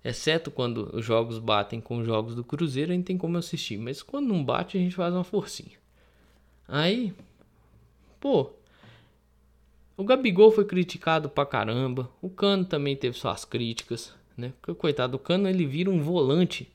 Exceto 0.03 0.51
quando 0.51 0.95
os 0.95 1.03
jogos 1.03 1.39
batem 1.39 1.81
com 1.81 1.97
os 1.97 2.05
jogos 2.05 2.35
do 2.35 2.43
Cruzeiro, 2.43 2.91
a 2.91 2.95
gente 2.95 3.05
tem 3.05 3.17
como 3.17 3.37
assistir. 3.37 3.77
Mas 3.77 4.01
quando 4.01 4.27
não 4.27 4.43
bate, 4.43 4.77
a 4.77 4.79
gente 4.79 4.95
faz 4.95 5.13
uma 5.13 5.23
forcinha. 5.23 5.77
Aí, 6.67 7.13
pô, 8.19 8.51
o 9.97 10.03
Gabigol 10.03 10.51
foi 10.51 10.63
criticado 10.63 11.27
pra 11.27 11.45
caramba. 11.45 12.09
O 12.21 12.29
Cano 12.29 12.63
também 12.63 12.95
teve 12.95 13.17
suas 13.17 13.43
críticas, 13.43 14.13
né? 14.37 14.53
Porque, 14.61 14.79
coitado, 14.79 15.17
o 15.17 15.19
Cano 15.19 15.49
ele 15.49 15.65
vira 15.65 15.89
um 15.89 15.99
volante 15.99 16.71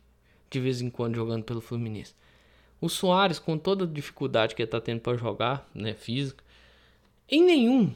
de 0.50 0.58
vez 0.60 0.82
em 0.82 0.90
quando 0.90 1.14
jogando 1.14 1.44
pelo 1.44 1.60
Fluminense. 1.60 2.14
O 2.80 2.88
Soares, 2.88 3.38
com 3.38 3.56
toda 3.56 3.84
a 3.84 3.88
dificuldade 3.88 4.56
que 4.56 4.62
ele 4.62 4.70
tá 4.70 4.80
tendo 4.80 5.00
para 5.00 5.16
jogar, 5.16 5.70
né, 5.72 5.94
física, 5.94 6.42
em 7.28 7.44
nenhum. 7.44 7.94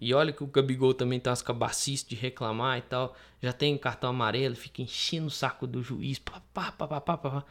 E 0.00 0.14
olha 0.14 0.32
que 0.32 0.42
o 0.42 0.46
Gabigol 0.46 0.94
também 0.94 1.20
tá 1.20 1.30
as 1.30 1.42
cabacices 1.42 2.06
de 2.06 2.16
reclamar 2.16 2.78
e 2.78 2.82
tal. 2.82 3.14
Já 3.42 3.52
tem 3.52 3.76
cartão 3.76 4.10
amarelo, 4.10 4.56
fica 4.56 4.80
enchendo 4.80 5.26
o 5.26 5.30
saco 5.30 5.66
do 5.66 5.82
juiz. 5.82 6.18
Pá, 6.18 6.40
pá, 6.54 6.72
pá, 6.72 6.86
pá, 6.88 7.00
pá, 7.00 7.18
pá. 7.18 7.44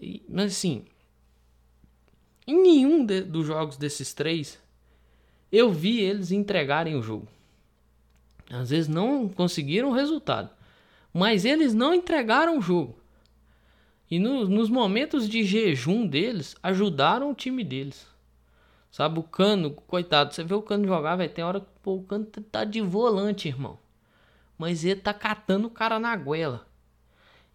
E, 0.00 0.22
mas 0.28 0.52
assim, 0.52 0.86
em 2.46 2.62
nenhum 2.62 3.04
de, 3.04 3.20
dos 3.20 3.46
jogos 3.46 3.76
desses 3.76 4.14
três, 4.14 4.58
eu 5.50 5.72
vi 5.72 6.00
eles 6.00 6.30
entregarem 6.30 6.94
o 6.94 7.02
jogo. 7.02 7.28
Às 8.50 8.70
vezes 8.70 8.88
não 8.88 9.28
conseguiram 9.28 9.90
o 9.90 9.94
resultado. 9.94 10.50
Mas 11.12 11.44
eles 11.44 11.74
não 11.74 11.94
entregaram 11.94 12.58
o 12.58 12.62
jogo. 12.62 12.98
E 14.10 14.18
no, 14.18 14.48
nos 14.48 14.70
momentos 14.70 15.28
de 15.28 15.42
jejum 15.42 16.06
deles, 16.06 16.56
ajudaram 16.62 17.30
o 17.30 17.34
time 17.34 17.62
deles. 17.62 18.06
Sabe, 18.90 19.18
o 19.18 19.22
Cano, 19.22 19.70
coitado, 19.70 20.32
você 20.32 20.42
vê 20.42 20.54
o 20.54 20.62
Cano 20.62 20.86
jogar, 20.86 21.16
vai 21.16 21.28
ter 21.28 21.42
hora 21.42 21.60
que 21.60 21.66
pô, 21.82 21.96
o 21.96 22.02
Cano 22.02 22.24
tá 22.24 22.64
de 22.64 22.80
volante, 22.80 23.48
irmão. 23.48 23.78
Mas 24.56 24.84
ele 24.84 25.00
tá 25.00 25.12
catando 25.12 25.68
o 25.68 25.70
cara 25.70 25.98
na 25.98 26.16
goela. 26.16 26.66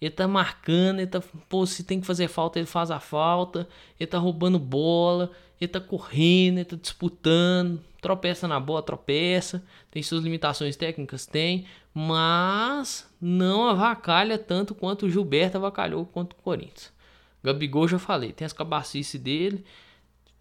Ele 0.03 0.11
tá 0.11 0.27
marcando, 0.27 0.99
ele 0.99 1.07
tá, 1.07 1.21
pô, 1.47 1.65
se 1.65 1.83
tem 1.83 1.99
que 1.99 2.05
fazer 2.05 2.27
falta, 2.27 2.59
ele 2.59 2.65
faz 2.65 2.91
a 2.91 2.99
falta. 2.99 3.67
Ele 3.99 4.07
tá 4.07 4.17
roubando 4.17 4.59
bola, 4.59 5.31
ele 5.59 5.67
tá 5.67 5.79
correndo, 5.79 6.57
ele 6.57 6.65
tá 6.65 6.75
disputando. 6.75 7.79
Tropeça 8.01 8.47
na 8.47 8.59
bola, 8.59 8.81
tropeça. 8.81 9.63
Tem 9.89 10.03
suas 10.03 10.23
limitações 10.23 10.75
técnicas, 10.75 11.25
tem. 11.25 11.65
Mas 11.93 13.09
não 13.21 13.67
avacalha 13.67 14.37
tanto 14.37 14.75
quanto 14.75 15.05
o 15.05 15.09
Gilberto 15.09 15.57
avacalhou 15.57 16.05
contra 16.05 16.37
o 16.37 16.41
Corinthians. 16.41 16.91
Gabigol 17.43 17.87
já 17.87 17.99
falei, 17.99 18.31
tem 18.31 18.45
as 18.45 18.53
cabacices 18.53 19.19
dele 19.19 19.63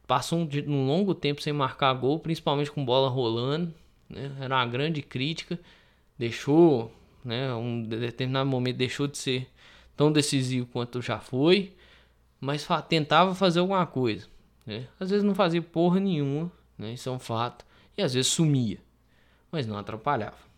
passou 0.07 0.41
um, 0.41 0.49
um, 0.67 0.87
longo 0.87 1.15
tempo 1.15 1.41
sem 1.41 1.55
marcar 1.55 1.95
gol, 1.95 2.19
principalmente 2.19 2.71
com 2.71 2.85
bola 2.85 3.09
rolando. 3.09 3.73
Né? 4.11 4.31
Era 4.41 4.57
uma 4.57 4.67
grande 4.67 5.01
crítica. 5.01 5.59
Deixou, 6.19 6.93
né, 7.25 7.53
um 7.55 7.83
determinado 7.83 8.49
momento 8.49 8.77
deixou 8.77 9.07
de 9.07 9.19
ser 9.19 9.49
tão 9.97 10.11
decisivo 10.11 10.67
quanto 10.67 11.01
já 11.01 11.19
foi, 11.19 11.75
mas 12.41 12.67
tentava 12.89 13.35
fazer 13.35 13.61
alguma 13.61 13.87
coisa. 13.87 14.27
Né? 14.67 14.89
Às 14.99 15.11
vezes 15.11 15.25
não 15.25 15.35
fazia 15.35 15.63
porra 15.63 16.01
nenhuma, 16.01 16.51
né? 16.77 16.93
isso 16.93 17.09
é 17.09 17.13
um 17.13 17.19
fato, 17.19 17.65
e 17.97 18.03
às 18.03 18.15
vezes 18.15 18.33
sumia, 18.33 18.79
mas 19.51 19.67
não 19.67 19.77
atrapalhava. 19.77 20.53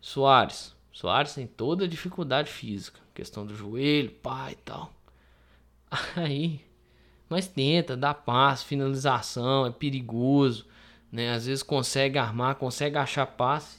Soares. 0.00 0.76
Soares 0.92 1.34
tem 1.34 1.46
toda 1.46 1.84
a 1.84 1.88
dificuldade 1.88 2.50
física, 2.50 3.00
questão 3.14 3.46
do 3.46 3.54
joelho, 3.54 4.10
pai 4.10 4.52
e 4.52 4.56
tal. 4.56 4.92
Aí 6.16 6.68
mas 7.28 7.46
tenta, 7.46 7.96
dá 7.96 8.14
passe, 8.14 8.64
finalização, 8.64 9.66
é 9.66 9.70
perigoso, 9.70 10.66
né? 11.12 11.32
Às 11.32 11.46
vezes 11.46 11.62
consegue 11.62 12.18
armar, 12.18 12.54
consegue 12.56 12.96
achar 12.96 13.26
passe 13.26 13.78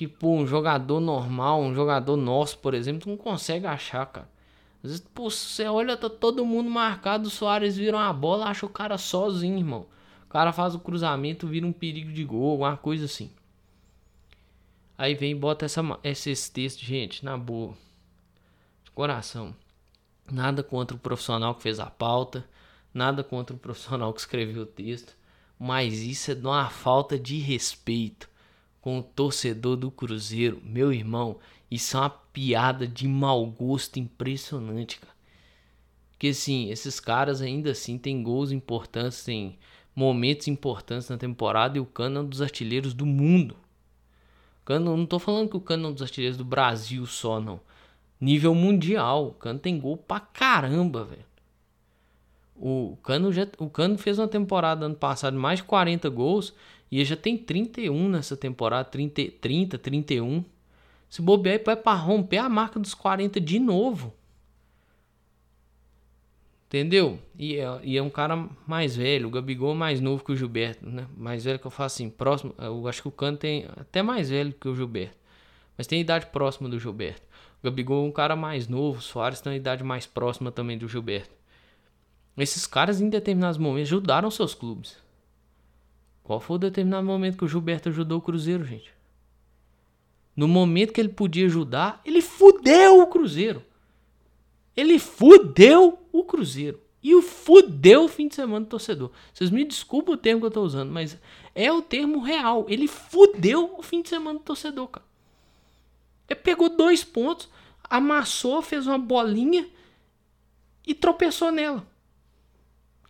que 0.00 0.08
pô, 0.08 0.34
um 0.34 0.46
jogador 0.46 0.98
normal, 0.98 1.60
um 1.60 1.74
jogador 1.74 2.16
nosso, 2.16 2.56
por 2.56 2.72
exemplo, 2.72 3.10
não 3.10 3.18
consegue 3.18 3.66
achar, 3.66 4.06
cara. 4.06 4.30
Às 4.82 4.90
vezes, 4.90 5.06
pô, 5.12 5.28
você 5.28 5.66
olha, 5.66 5.94
tá 5.94 6.08
todo 6.08 6.42
mundo 6.42 6.70
marcado, 6.70 7.28
o 7.28 7.30
Soares 7.30 7.76
vira 7.76 7.98
uma 7.98 8.10
bola, 8.10 8.46
acha 8.46 8.64
o 8.64 8.70
cara 8.70 8.96
sozinho, 8.96 9.58
irmão. 9.58 9.86
O 10.24 10.28
cara 10.30 10.54
faz 10.54 10.74
o 10.74 10.78
cruzamento, 10.78 11.46
vira 11.46 11.66
um 11.66 11.72
perigo 11.72 12.10
de 12.10 12.24
gol, 12.24 12.52
alguma 12.52 12.78
coisa 12.78 13.04
assim. 13.04 13.30
Aí 14.96 15.14
vem 15.14 15.32
e 15.32 15.34
bota 15.34 15.66
essa, 15.66 15.82
esses 16.02 16.48
textos, 16.48 16.82
gente, 16.82 17.22
na 17.22 17.36
boa. 17.36 17.74
De 18.82 18.90
coração. 18.92 19.54
Nada 20.32 20.62
contra 20.62 20.96
o 20.96 21.00
profissional 21.00 21.54
que 21.54 21.62
fez 21.62 21.78
a 21.78 21.90
pauta. 21.90 22.48
Nada 22.94 23.22
contra 23.22 23.54
o 23.54 23.58
profissional 23.58 24.14
que 24.14 24.20
escreveu 24.20 24.62
o 24.62 24.66
texto, 24.66 25.14
mas 25.58 26.00
isso 26.00 26.30
é 26.30 26.34
de 26.34 26.46
uma 26.46 26.70
falta 26.70 27.18
de 27.18 27.36
respeito 27.36 28.29
com 28.80 28.98
o 28.98 29.02
torcedor 29.02 29.76
do 29.76 29.90
Cruzeiro. 29.90 30.60
Meu 30.64 30.92
irmão, 30.92 31.38
isso 31.70 31.96
é 31.96 32.00
uma 32.00 32.10
piada 32.10 32.86
de 32.86 33.06
mau 33.06 33.46
gosto 33.46 33.98
impressionante, 33.98 34.98
cara. 34.98 35.12
Porque 36.10 36.28
assim, 36.28 36.70
esses 36.70 37.00
caras 37.00 37.40
ainda 37.40 37.70
assim 37.70 37.96
têm 37.96 38.22
gols 38.22 38.52
importantes, 38.52 39.24
têm 39.24 39.58
momentos 39.94 40.48
importantes 40.48 41.08
na 41.08 41.16
temporada 41.16 41.78
e 41.78 41.80
o 41.80 41.86
Cano 41.86 42.18
é 42.18 42.22
um 42.22 42.26
dos 42.26 42.42
artilheiros 42.42 42.92
do 42.92 43.06
mundo. 43.06 43.56
Cano, 44.64 44.96
não 44.96 45.06
tô 45.06 45.18
falando 45.18 45.48
que 45.48 45.56
o 45.56 45.60
Cano 45.60 45.86
é 45.86 45.90
um 45.90 45.92
dos 45.92 46.02
artilheiros 46.02 46.36
do 46.36 46.44
Brasil 46.44 47.04
só, 47.06 47.40
não. 47.40 47.60
Nível 48.20 48.54
mundial. 48.54 49.28
O 49.28 49.32
Cano 49.32 49.58
tem 49.58 49.80
gol 49.80 49.96
pra 49.96 50.20
caramba, 50.20 51.04
velho. 51.04 51.24
O 52.54 52.98
Cano, 53.02 53.32
já, 53.32 53.46
o 53.58 53.70
Cano 53.70 53.96
fez 53.96 54.18
uma 54.18 54.28
temporada 54.28 54.84
ano 54.84 54.94
passado 54.94 55.36
mais 55.38 55.60
de 55.60 55.64
40 55.64 56.08
gols 56.10 56.54
e 56.90 56.96
ele 56.96 57.04
já 57.04 57.16
tem 57.16 57.36
31 57.36 58.08
nessa 58.08 58.36
temporada, 58.36 58.88
30, 58.88 59.32
30 59.40 59.78
31. 59.78 60.44
Se 61.08 61.22
bobear, 61.22 61.60
vai 61.64 61.76
para 61.76 61.96
romper 61.96 62.38
a 62.38 62.48
marca 62.48 62.78
dos 62.78 62.94
40 62.94 63.40
de 63.40 63.58
novo. 63.58 64.12
Entendeu? 66.66 67.18
E 67.36 67.56
é, 67.56 67.80
e 67.82 67.96
é, 67.96 68.02
um 68.02 68.10
cara 68.10 68.48
mais 68.66 68.94
velho, 68.94 69.26
o 69.26 69.30
Gabigol 69.30 69.72
é 69.72 69.76
mais 69.76 70.00
novo 70.00 70.24
que 70.24 70.30
o 70.30 70.36
Gilberto, 70.36 70.88
né? 70.88 71.06
Mais 71.16 71.44
velho 71.44 71.58
que 71.58 71.66
eu 71.66 71.70
faço 71.70 71.96
assim, 71.96 72.08
próximo. 72.08 72.54
Eu 72.58 72.86
acho 72.86 73.02
que 73.02 73.08
o 73.08 73.12
Cano 73.12 73.36
tem 73.36 73.66
até 73.76 74.02
mais 74.02 74.30
velho 74.30 74.52
que 74.52 74.68
o 74.68 74.74
Gilberto. 74.74 75.16
Mas 75.76 75.88
tem 75.88 76.00
idade 76.00 76.26
próxima 76.26 76.68
do 76.68 76.78
Gilberto. 76.78 77.22
O 77.60 77.64
Gabigol 77.64 78.04
é 78.04 78.08
um 78.08 78.12
cara 78.12 78.36
mais 78.36 78.68
novo, 78.68 79.00
o 79.00 79.02
Soares 79.02 79.40
tem 79.40 79.56
idade 79.56 79.82
mais 79.82 80.06
próxima 80.06 80.52
também 80.52 80.78
do 80.78 80.88
Gilberto. 80.88 81.34
Esses 82.38 82.66
caras, 82.66 83.00
em 83.00 83.08
determinados 83.08 83.58
momentos, 83.58 83.88
ajudaram 83.88 84.30
seus 84.30 84.54
clubes. 84.54 84.96
Qual 86.30 86.38
foi 86.38 86.54
o 86.54 86.58
determinado 86.60 87.04
momento 87.04 87.36
que 87.36 87.44
o 87.44 87.48
Gilberto 87.48 87.88
ajudou 87.88 88.18
o 88.18 88.22
Cruzeiro, 88.22 88.64
gente? 88.64 88.94
No 90.36 90.46
momento 90.46 90.92
que 90.92 91.00
ele 91.00 91.08
podia 91.08 91.46
ajudar, 91.46 92.00
ele 92.04 92.22
fudeu 92.22 93.00
o 93.00 93.08
Cruzeiro. 93.08 93.64
Ele 94.76 95.00
fudeu 95.00 95.98
o 96.12 96.22
Cruzeiro. 96.22 96.80
E 97.02 97.16
o 97.16 97.20
fudeu 97.20 98.04
o 98.04 98.08
fim 98.08 98.28
de 98.28 98.36
semana 98.36 98.64
do 98.64 98.68
torcedor. 98.68 99.10
Vocês 99.34 99.50
me 99.50 99.64
desculpem 99.64 100.14
o 100.14 100.16
termo 100.16 100.42
que 100.42 100.46
eu 100.46 100.52
tô 100.52 100.62
usando, 100.62 100.92
mas 100.92 101.18
é 101.52 101.72
o 101.72 101.82
termo 101.82 102.20
real. 102.20 102.64
Ele 102.68 102.86
fudeu 102.86 103.74
o 103.76 103.82
fim 103.82 104.00
de 104.00 104.08
semana 104.08 104.38
do 104.38 104.44
torcedor, 104.44 104.86
cara. 104.86 105.06
Ele 106.28 106.38
pegou 106.38 106.68
dois 106.68 107.02
pontos, 107.02 107.48
amassou, 107.82 108.62
fez 108.62 108.86
uma 108.86 108.98
bolinha 109.00 109.68
e 110.86 110.94
tropeçou 110.94 111.50
nela. 111.50 111.84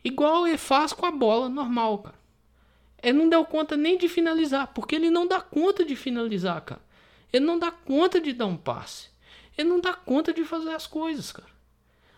Igual 0.03 0.47
ele 0.47 0.57
faz 0.57 0.95
com 0.95 1.05
a 1.05 1.11
bola 1.11 1.51
normal, 1.51 1.99
cara. 1.99 2.20
Ele 3.03 3.19
não 3.19 3.29
deu 3.29 3.45
conta 3.45 3.77
nem 3.77 3.97
de 3.97 4.09
finalizar, 4.09 4.69
porque 4.69 4.95
ele 4.95 5.11
não 5.11 5.27
dá 5.27 5.41
conta 5.41 5.85
de 5.85 5.97
finalizar, 5.97 6.61
cara. 6.63 6.81
Ele 7.33 7.45
não 7.45 7.59
dá 7.59 7.71
conta 7.71 8.21
de 8.21 8.33
dar 8.33 8.47
um 8.47 8.57
passe. 8.57 9.09
Ele 9.57 9.69
não 9.69 9.81
dá 9.81 9.95
conta 9.95 10.33
de 10.33 10.45
fazer 10.45 10.71
as 10.71 10.87
coisas, 10.87 11.33
cara. 11.33 11.49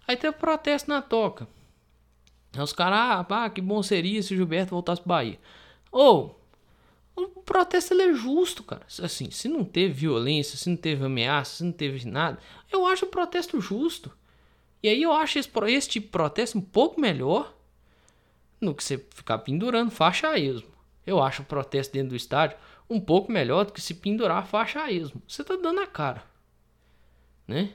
Aí 0.07 0.17
teve 0.17 0.37
protesto 0.37 0.91
na 0.91 1.01
toca. 1.01 1.47
Aí 2.53 2.63
os 2.63 2.73
caras, 2.73 3.27
ah, 3.29 3.51
que 3.51 3.61
bom 3.61 3.83
seria 3.83 4.23
se 4.23 4.35
o 4.35 4.37
Gilberto 4.37 4.71
voltasse 4.71 5.01
pro 5.01 5.09
Bahia. 5.09 5.39
Ou, 5.91 6.41
o 7.15 7.29
protesto 7.29 7.95
ele 7.95 8.03
é 8.03 8.15
justo, 8.15 8.63
cara. 8.63 8.85
Assim, 9.03 9.31
se 9.31 9.49
não 9.49 9.65
teve 9.65 9.93
violência, 9.93 10.57
se 10.57 10.69
não 10.69 10.77
teve 10.77 11.05
ameaça, 11.05 11.57
se 11.57 11.65
não 11.65 11.73
teve 11.73 12.07
nada, 12.07 12.39
eu 12.71 12.87
acho 12.87 13.05
o 13.05 13.09
protesto 13.09 13.61
justo. 13.61 14.11
E 14.83 14.89
aí 14.89 15.03
eu 15.03 15.13
acho 15.13 15.39
esse, 15.39 15.51
esse 15.69 15.89
tipo 15.89 16.07
de 16.07 16.13
protesto 16.13 16.59
um 16.59 16.63
pouco 16.63 17.01
melhor 17.01 17.55
do 18.61 18.75
que 18.75 18.83
você 18.83 18.99
ficar 18.99 19.39
pendurando 19.39 19.91
faixa 19.91 20.29
a. 20.29 20.72
Eu 21.07 21.23
acho 21.23 21.43
o 21.43 21.45
protesto 21.45 21.93
dentro 21.93 22.11
do 22.11 22.17
estádio 22.17 22.57
um 22.89 23.01
pouco 23.01 23.33
melhor 23.33 23.65
do 23.65 23.73
que 23.73 23.81
se 23.81 23.95
pendurar 23.95 24.47
faixa 24.47 24.83
a 24.83 24.91
esmo. 24.91 25.23
Você 25.27 25.43
tá 25.43 25.57
dando 25.57 25.81
a 25.81 25.87
cara. 25.87 26.23
Né? 27.47 27.75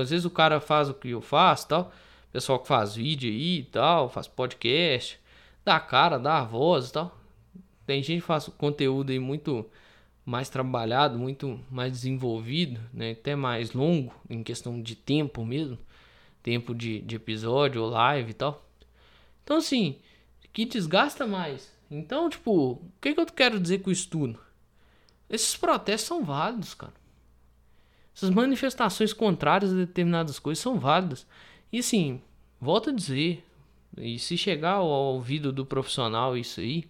Às 0.00 0.10
vezes 0.10 0.24
o 0.24 0.30
cara 0.30 0.60
faz 0.60 0.88
o 0.88 0.94
que 0.94 1.10
eu 1.10 1.20
faço 1.20 1.68
tal. 1.68 1.92
Pessoal 2.32 2.58
que 2.58 2.66
faz 2.66 2.94
vídeo 2.94 3.30
aí 3.30 3.58
e 3.58 3.64
tal, 3.64 4.08
faz 4.08 4.26
podcast, 4.26 5.20
dá 5.64 5.76
a 5.76 5.80
cara, 5.80 6.18
dá 6.18 6.38
a 6.38 6.44
voz 6.44 6.88
e 6.88 6.92
tal. 6.92 7.18
Tem 7.86 8.02
gente 8.02 8.20
que 8.20 8.26
faz 8.26 8.48
conteúdo 8.48 9.10
aí 9.10 9.18
muito 9.18 9.68
mais 10.24 10.48
trabalhado, 10.48 11.18
muito 11.18 11.60
mais 11.70 11.92
desenvolvido, 11.92 12.80
né? 12.92 13.10
até 13.10 13.34
mais 13.34 13.72
longo 13.72 14.14
em 14.30 14.42
questão 14.42 14.80
de 14.80 14.94
tempo 14.94 15.44
mesmo, 15.44 15.78
tempo 16.42 16.74
de, 16.74 17.00
de 17.00 17.16
episódio 17.16 17.82
ou 17.82 17.90
live 17.90 18.30
e 18.30 18.34
tal. 18.34 18.64
Então 19.44 19.58
assim, 19.58 19.98
que 20.52 20.64
desgasta 20.64 21.26
mais. 21.26 21.71
Então, 21.94 22.30
tipo, 22.30 22.72
o 22.72 22.92
que, 23.00 23.12
que 23.12 23.20
eu 23.20 23.26
quero 23.26 23.60
dizer 23.60 23.82
com 23.82 23.90
isso 23.90 24.08
tudo? 24.08 24.38
Esses 25.28 25.54
protestos 25.54 26.08
são 26.08 26.24
válidos, 26.24 26.72
cara. 26.72 26.94
Essas 28.16 28.30
manifestações 28.30 29.12
contrárias 29.12 29.72
a 29.72 29.76
determinadas 29.76 30.38
coisas 30.38 30.62
são 30.62 30.78
válidas. 30.78 31.26
E 31.70 31.80
assim, 31.80 32.20
volto 32.58 32.88
a 32.90 32.92
dizer, 32.94 33.44
e 33.96 34.18
se 34.18 34.38
chegar 34.38 34.76
ao 34.76 34.86
ouvido 34.86 35.52
do 35.52 35.66
profissional 35.66 36.36
isso 36.36 36.60
aí, 36.60 36.84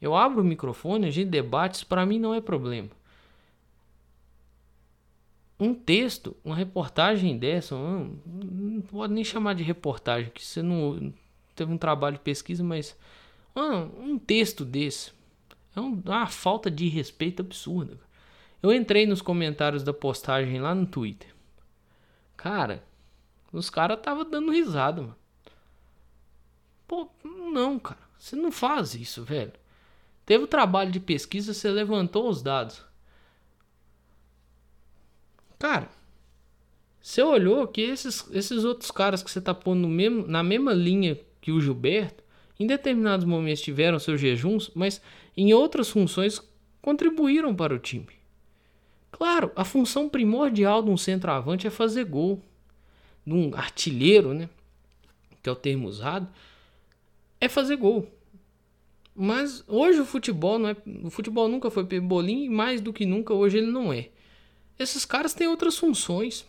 eu 0.00 0.16
abro 0.16 0.40
o 0.40 0.44
microfone, 0.44 1.06
a 1.06 1.10
gente 1.10 1.28
debate, 1.28 1.84
para 1.84 2.06
mim 2.06 2.18
não 2.18 2.32
é 2.32 2.40
problema. 2.40 2.88
Um 5.60 5.74
texto, 5.74 6.34
uma 6.42 6.56
reportagem 6.56 7.38
dessa, 7.38 7.74
não, 7.74 8.18
não 8.26 8.80
pode 8.80 9.12
nem 9.12 9.22
chamar 9.22 9.54
de 9.54 9.62
reportagem, 9.62 10.30
que 10.34 10.44
você 10.44 10.62
não 10.62 11.12
teve 11.54 11.70
um 11.72 11.78
trabalho 11.78 12.16
de 12.16 12.22
pesquisa, 12.22 12.64
mas 12.64 12.96
um, 13.60 14.12
um 14.12 14.18
texto 14.18 14.64
desse 14.64 15.12
é 15.74 15.80
um, 15.80 16.00
uma 16.04 16.26
falta 16.26 16.70
de 16.70 16.88
respeito 16.88 17.42
absurda. 17.42 17.98
Eu 18.62 18.72
entrei 18.72 19.06
nos 19.06 19.20
comentários 19.20 19.82
da 19.82 19.92
postagem 19.92 20.60
lá 20.60 20.74
no 20.74 20.86
Twitter. 20.86 21.34
Cara, 22.36 22.84
os 23.52 23.68
caras 23.68 24.00
tava 24.00 24.24
dando 24.24 24.52
risada, 24.52 25.02
mano. 25.02 25.16
Pô, 26.86 27.08
não, 27.24 27.78
cara. 27.78 28.00
Você 28.18 28.36
não 28.36 28.52
faz 28.52 28.94
isso, 28.94 29.24
velho. 29.24 29.52
Teve 30.24 30.44
o 30.44 30.48
trabalho 30.48 30.92
de 30.92 31.00
pesquisa, 31.00 31.52
você 31.52 31.70
levantou 31.70 32.28
os 32.28 32.42
dados. 32.42 32.84
Cara, 35.58 35.88
você 37.00 37.20
olhou 37.22 37.66
que 37.66 37.80
esses, 37.80 38.28
esses 38.30 38.64
outros 38.64 38.90
caras 38.90 39.22
que 39.22 39.30
você 39.30 39.40
tá 39.40 39.52
pondo 39.52 39.88
mesmo, 39.88 40.26
na 40.26 40.42
mesma 40.42 40.72
linha 40.72 41.18
que 41.40 41.50
o 41.50 41.60
Gilberto, 41.60 42.21
em 42.62 42.66
determinados 42.66 43.24
momentos 43.24 43.62
tiveram 43.62 43.98
seus 43.98 44.20
jejuns, 44.20 44.70
mas 44.74 45.02
em 45.36 45.52
outras 45.52 45.90
funções 45.90 46.40
contribuíram 46.80 47.54
para 47.54 47.74
o 47.74 47.78
time. 47.78 48.08
Claro, 49.10 49.52
a 49.54 49.64
função 49.64 50.08
primordial 50.08 50.82
de 50.82 50.90
um 50.90 50.96
centroavante 50.96 51.66
é 51.66 51.70
fazer 51.70 52.04
gol. 52.04 52.40
De 53.26 53.32
um 53.32 53.54
artilheiro, 53.54 54.32
né? 54.32 54.48
Que 55.42 55.48
é 55.48 55.52
o 55.52 55.56
termo 55.56 55.88
usado, 55.88 56.28
é 57.40 57.48
fazer 57.48 57.76
gol. 57.76 58.08
Mas 59.14 59.62
hoje 59.68 60.00
o 60.00 60.04
futebol 60.04 60.58
não 60.58 60.70
é. 60.70 60.76
O 61.04 61.10
futebol 61.10 61.48
nunca 61.48 61.70
foi 61.70 61.84
pebolim 61.84 62.44
e 62.44 62.48
mais 62.48 62.80
do 62.80 62.92
que 62.92 63.04
nunca 63.04 63.34
hoje 63.34 63.58
ele 63.58 63.70
não 63.70 63.92
é. 63.92 64.08
Esses 64.78 65.04
caras 65.04 65.34
têm 65.34 65.46
outras 65.46 65.76
funções. 65.76 66.46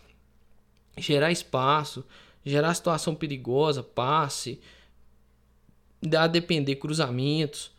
Gerar 0.97 1.31
espaço, 1.31 2.05
gerar 2.45 2.73
situação 2.73 3.13
perigosa, 3.15 3.83
passe, 3.83 4.59
a 6.17 6.27
depender 6.27 6.75
cruzamentos, 6.75 7.71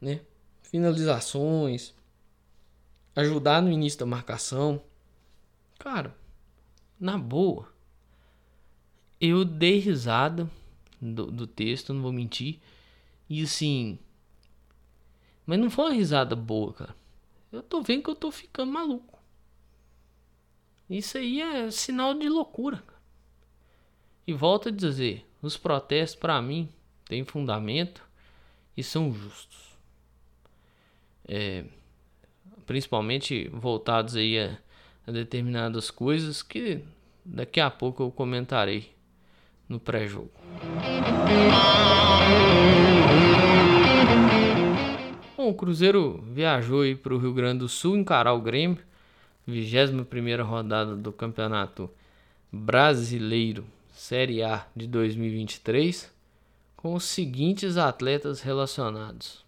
né? 0.00 0.20
Finalizações 0.62 1.94
ajudar 3.14 3.62
no 3.62 3.70
início 3.70 3.98
da 4.00 4.06
marcação. 4.06 4.82
Cara, 5.78 6.16
na 6.98 7.16
boa, 7.16 7.68
eu 9.20 9.44
dei 9.44 9.78
risada 9.78 10.50
do, 11.00 11.30
do 11.30 11.46
texto, 11.46 11.92
não 11.92 12.02
vou 12.02 12.12
mentir. 12.12 12.60
E 13.28 13.42
assim. 13.42 13.98
Mas 15.46 15.58
não 15.58 15.70
foi 15.70 15.86
uma 15.86 15.94
risada 15.94 16.34
boa, 16.34 16.72
cara. 16.72 16.96
Eu 17.52 17.62
tô 17.62 17.82
vendo 17.82 18.02
que 18.02 18.10
eu 18.10 18.16
tô 18.16 18.30
ficando 18.30 18.72
maluco. 18.72 19.18
Isso 20.88 21.16
aí 21.16 21.40
é 21.40 21.70
sinal 21.70 22.14
de 22.14 22.28
loucura. 22.28 22.82
E 24.26 24.32
volto 24.32 24.68
a 24.68 24.72
dizer: 24.72 25.26
os 25.40 25.56
protestos, 25.56 26.18
para 26.18 26.40
mim, 26.42 26.68
têm 27.14 27.24
fundamento 27.24 28.02
e 28.76 28.82
são 28.82 29.12
justos. 29.12 29.78
É, 31.26 31.64
principalmente 32.66 33.48
voltados 33.52 34.16
aí 34.16 34.36
a, 34.36 34.58
a 35.06 35.12
determinadas 35.12 35.92
coisas 35.92 36.42
que 36.42 36.80
daqui 37.24 37.60
a 37.60 37.70
pouco 37.70 38.02
eu 38.02 38.10
comentarei 38.10 38.92
no 39.68 39.78
pré-jogo. 39.78 40.32
Bom, 45.36 45.50
o 45.50 45.54
Cruzeiro 45.54 46.20
viajou 46.32 46.82
para 46.96 47.14
o 47.14 47.18
Rio 47.18 47.32
Grande 47.32 47.60
do 47.60 47.68
Sul 47.68 47.96
encarar 47.96 48.32
o 48.32 48.40
Grêmio, 48.40 48.82
21 49.46 50.44
rodada 50.44 50.96
do 50.96 51.12
Campeonato 51.12 51.88
Brasileiro 52.50 53.64
Série 53.92 54.42
A 54.42 54.66
de 54.74 54.88
2023, 54.88 56.13
com 56.84 56.92
os 56.92 57.04
seguintes 57.04 57.78
atletas 57.78 58.42
relacionados: 58.42 59.42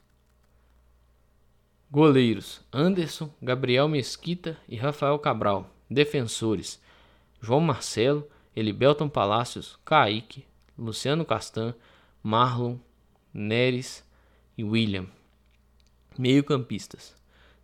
Goleiros: 1.91 2.63
Anderson, 2.73 3.31
Gabriel 3.43 3.87
Mesquita 3.89 4.59
e 4.67 4.75
Rafael 4.75 5.19
Cabral. 5.19 5.71
Defensores: 5.91 6.81
João 7.39 7.61
Marcelo, 7.61 8.27
Elibelton 8.57 9.07
Palácios, 9.11 9.79
Kaique, 9.85 10.47
Luciano 10.79 11.27
Castan, 11.27 11.75
Marlon, 12.23 12.79
Neres 13.35 14.03
e 14.57 14.65
William. 14.65 15.07
Meio-campistas: 16.19 17.15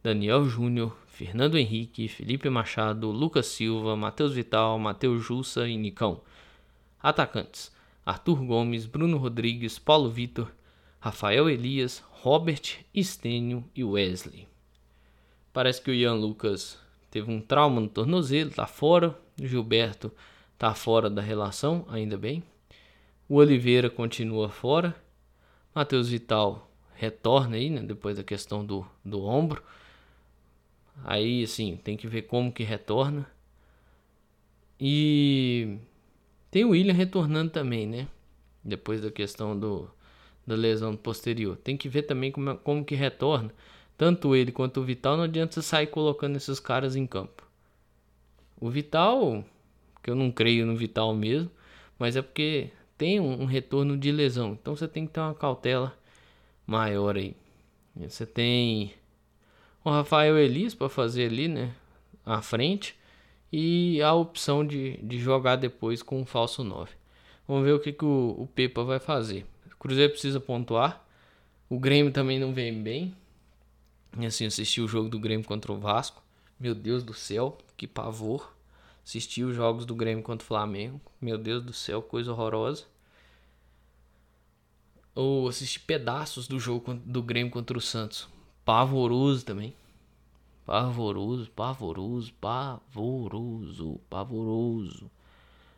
Daniel 0.03 0.45
Júnior, 0.45 0.95
Fernando 1.07 1.57
Henrique, 1.57 2.09
Felipe 2.09 2.51
Machado, 2.51 3.11
Lucas 3.11 3.47
Silva, 3.47 3.97
Matheus 3.97 4.35
Vital, 4.35 4.79
Matheus 4.79 5.25
Jussa 5.25 5.67
e 5.67 5.79
Nicão. 5.79 6.21
Atacantes: 7.03 7.72
Arthur 8.05 8.45
Gomes, 8.45 8.87
Bruno 8.87 9.17
Rodrigues, 9.17 9.79
Paulo 9.79 10.11
Vitor, 10.11 10.53
Rafael 10.99 11.49
Elias, 11.49 12.03
Robert, 12.11 12.85
Estênio 12.95 13.65
e 13.75 13.85
Wesley. 13.85 14.49
Parece 15.53 15.81
que 15.83 15.91
o 15.91 15.95
Ian 15.95 16.15
Lucas 16.15 16.79
teve 17.11 17.31
um 17.31 17.41
trauma 17.41 17.81
no 17.81 17.89
tornozelo, 17.89 18.51
tá 18.51 18.67
fora. 18.67 19.19
O 19.41 19.47
Gilberto 19.47 20.13
tá 20.57 20.75
fora 20.75 21.11
da 21.11 21.21
relação, 21.21 21.85
ainda 21.89 22.17
bem. 22.17 22.43
O 23.29 23.37
Oliveira 23.37 23.91
continua 23.91 24.49
fora. 24.49 24.95
Matheus 25.75 26.09
Vital 26.09 26.71
retorna 26.95 27.57
aí, 27.57 27.71
né, 27.71 27.83
depois 27.83 28.17
da 28.17 28.23
questão 28.23 28.65
do, 28.65 28.87
do 29.05 29.25
ombro. 29.25 29.63
Aí, 31.05 31.43
assim, 31.43 31.77
tem 31.77 31.97
que 31.97 32.07
ver 32.07 32.23
como 32.23 32.53
que 32.53 32.63
retorna. 32.63 33.27
E 34.79 35.79
tem 36.53 36.67
o 36.67 36.69
William 36.69 36.93
retornando 36.93 37.51
também, 37.51 37.87
né? 37.87 38.07
Depois 38.63 39.01
da 39.01 39.11
questão 39.11 39.59
do, 39.59 39.91
da 40.47 40.55
lesão 40.55 40.95
posterior. 40.95 41.57
Tem 41.57 41.79
que 41.79 41.89
ver 41.89 42.03
também 42.03 42.31
como, 42.31 42.55
como 42.59 42.85
que 42.85 42.95
retorna. 42.95 43.51
Tanto 43.97 44.37
ele 44.37 44.53
quanto 44.53 44.81
o 44.81 44.85
Vital, 44.85 45.17
não 45.17 45.25
adianta 45.25 45.55
você 45.55 45.63
sair 45.63 45.87
colocando 45.87 46.37
esses 46.37 46.61
caras 46.61 46.95
em 46.95 47.07
campo. 47.07 47.49
O 48.61 48.69
Vital, 48.69 49.43
que 50.03 50.11
eu 50.11 50.15
não 50.15 50.31
creio 50.31 50.67
no 50.67 50.77
Vital 50.77 51.15
mesmo, 51.15 51.51
mas 51.99 52.17
é 52.17 52.23
porque 52.23 52.69
tem 52.99 53.19
um, 53.19 53.43
um 53.43 53.45
retorno 53.47 53.97
de 53.97 54.13
lesão. 54.13 54.53
Então 54.53 54.77
você 54.77 54.87
tem 54.87 55.07
que 55.07 55.13
ter 55.15 55.21
uma 55.21 55.35
cautela 55.35 55.97
maior 56.67 57.17
aí. 57.17 57.35
Você 57.97 58.27
tem 58.27 58.93
o 59.83 59.89
Rafael 59.89 60.39
Elias 60.39 60.75
para 60.75 60.91
fazer 60.91 61.31
ali, 61.31 61.49
né? 61.49 61.73
À 62.27 62.43
frente. 62.43 62.95
E 63.53 64.01
a 64.01 64.15
opção 64.15 64.67
de, 64.67 64.97
de 64.97 65.19
jogar 65.19 65.57
depois 65.57 66.03
com 66.03 66.21
um 66.21 66.25
falso 66.25 66.65
9. 66.65 66.91
Vamos 67.47 67.65
ver 67.65 67.73
o 67.73 67.81
que, 67.81 67.93
que 67.93 68.05
o, 68.05 68.35
o 68.39 68.47
Pepa 68.47 68.83
vai 68.83 68.99
fazer. 68.99 69.45
O 69.71 69.77
Cruzeiro 69.77 70.13
precisa 70.13 70.41
pontuar. 70.41 71.05
O 71.69 71.79
Grêmio 71.79 72.13
também 72.13 72.39
não 72.39 72.55
vem 72.55 72.83
bem. 72.83 73.15
Assim, 74.27 74.47
assisti 74.47 74.81
o 74.81 74.89
jogo 74.89 75.09
do 75.09 75.19
Grêmio 75.19 75.47
contra 75.47 75.73
o 75.73 75.79
Vasco. 75.79 76.23
Meu 76.59 76.75
Deus 76.75 77.03
do 77.03 77.13
céu, 77.13 77.59
que 77.77 77.87
pavor. 77.87 78.55
Assisti 79.05 79.43
os 79.43 79.55
jogos 79.55 79.85
do 79.85 79.95
Grêmio 79.95 80.23
contra 80.23 80.45
o 80.45 80.47
Flamengo. 80.47 81.01
Meu 81.21 81.37
Deus 81.37 81.63
do 81.63 81.73
céu, 81.73 82.01
coisa 82.01 82.33
horrorosa. 82.33 82.85
Ou 85.15 85.49
assisti 85.49 85.81
pedaços 85.81 86.49
do 86.49 86.59
jogo 86.59 86.95
do 86.95 87.23
Grêmio 87.23 87.53
contra 87.53 87.77
o 87.77 87.81
Santos. 87.81 88.29
Pavoroso 88.65 89.45
também. 89.45 89.75
Pavoroso, 90.65 91.51
pavoroso, 91.51 92.33
pavoroso, 92.35 94.01
pavoroso. 94.09 95.11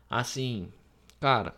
Assim, 0.09 0.71
cara, 1.19 1.55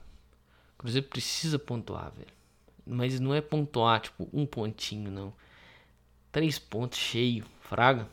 o 0.75 0.77
Cruzeiro 0.79 1.07
precisa 1.07 1.59
pontuar, 1.59 2.11
velho. 2.11 2.37
Mas 2.85 3.19
não 3.19 3.33
é 3.33 3.41
pontuar, 3.41 3.99
tipo, 3.99 4.29
um 4.31 4.45
pontinho, 4.45 5.11
não. 5.11 5.33
Três 6.31 6.57
pontos 6.57 6.97
cheio, 6.97 7.45
fraga. 7.61 8.07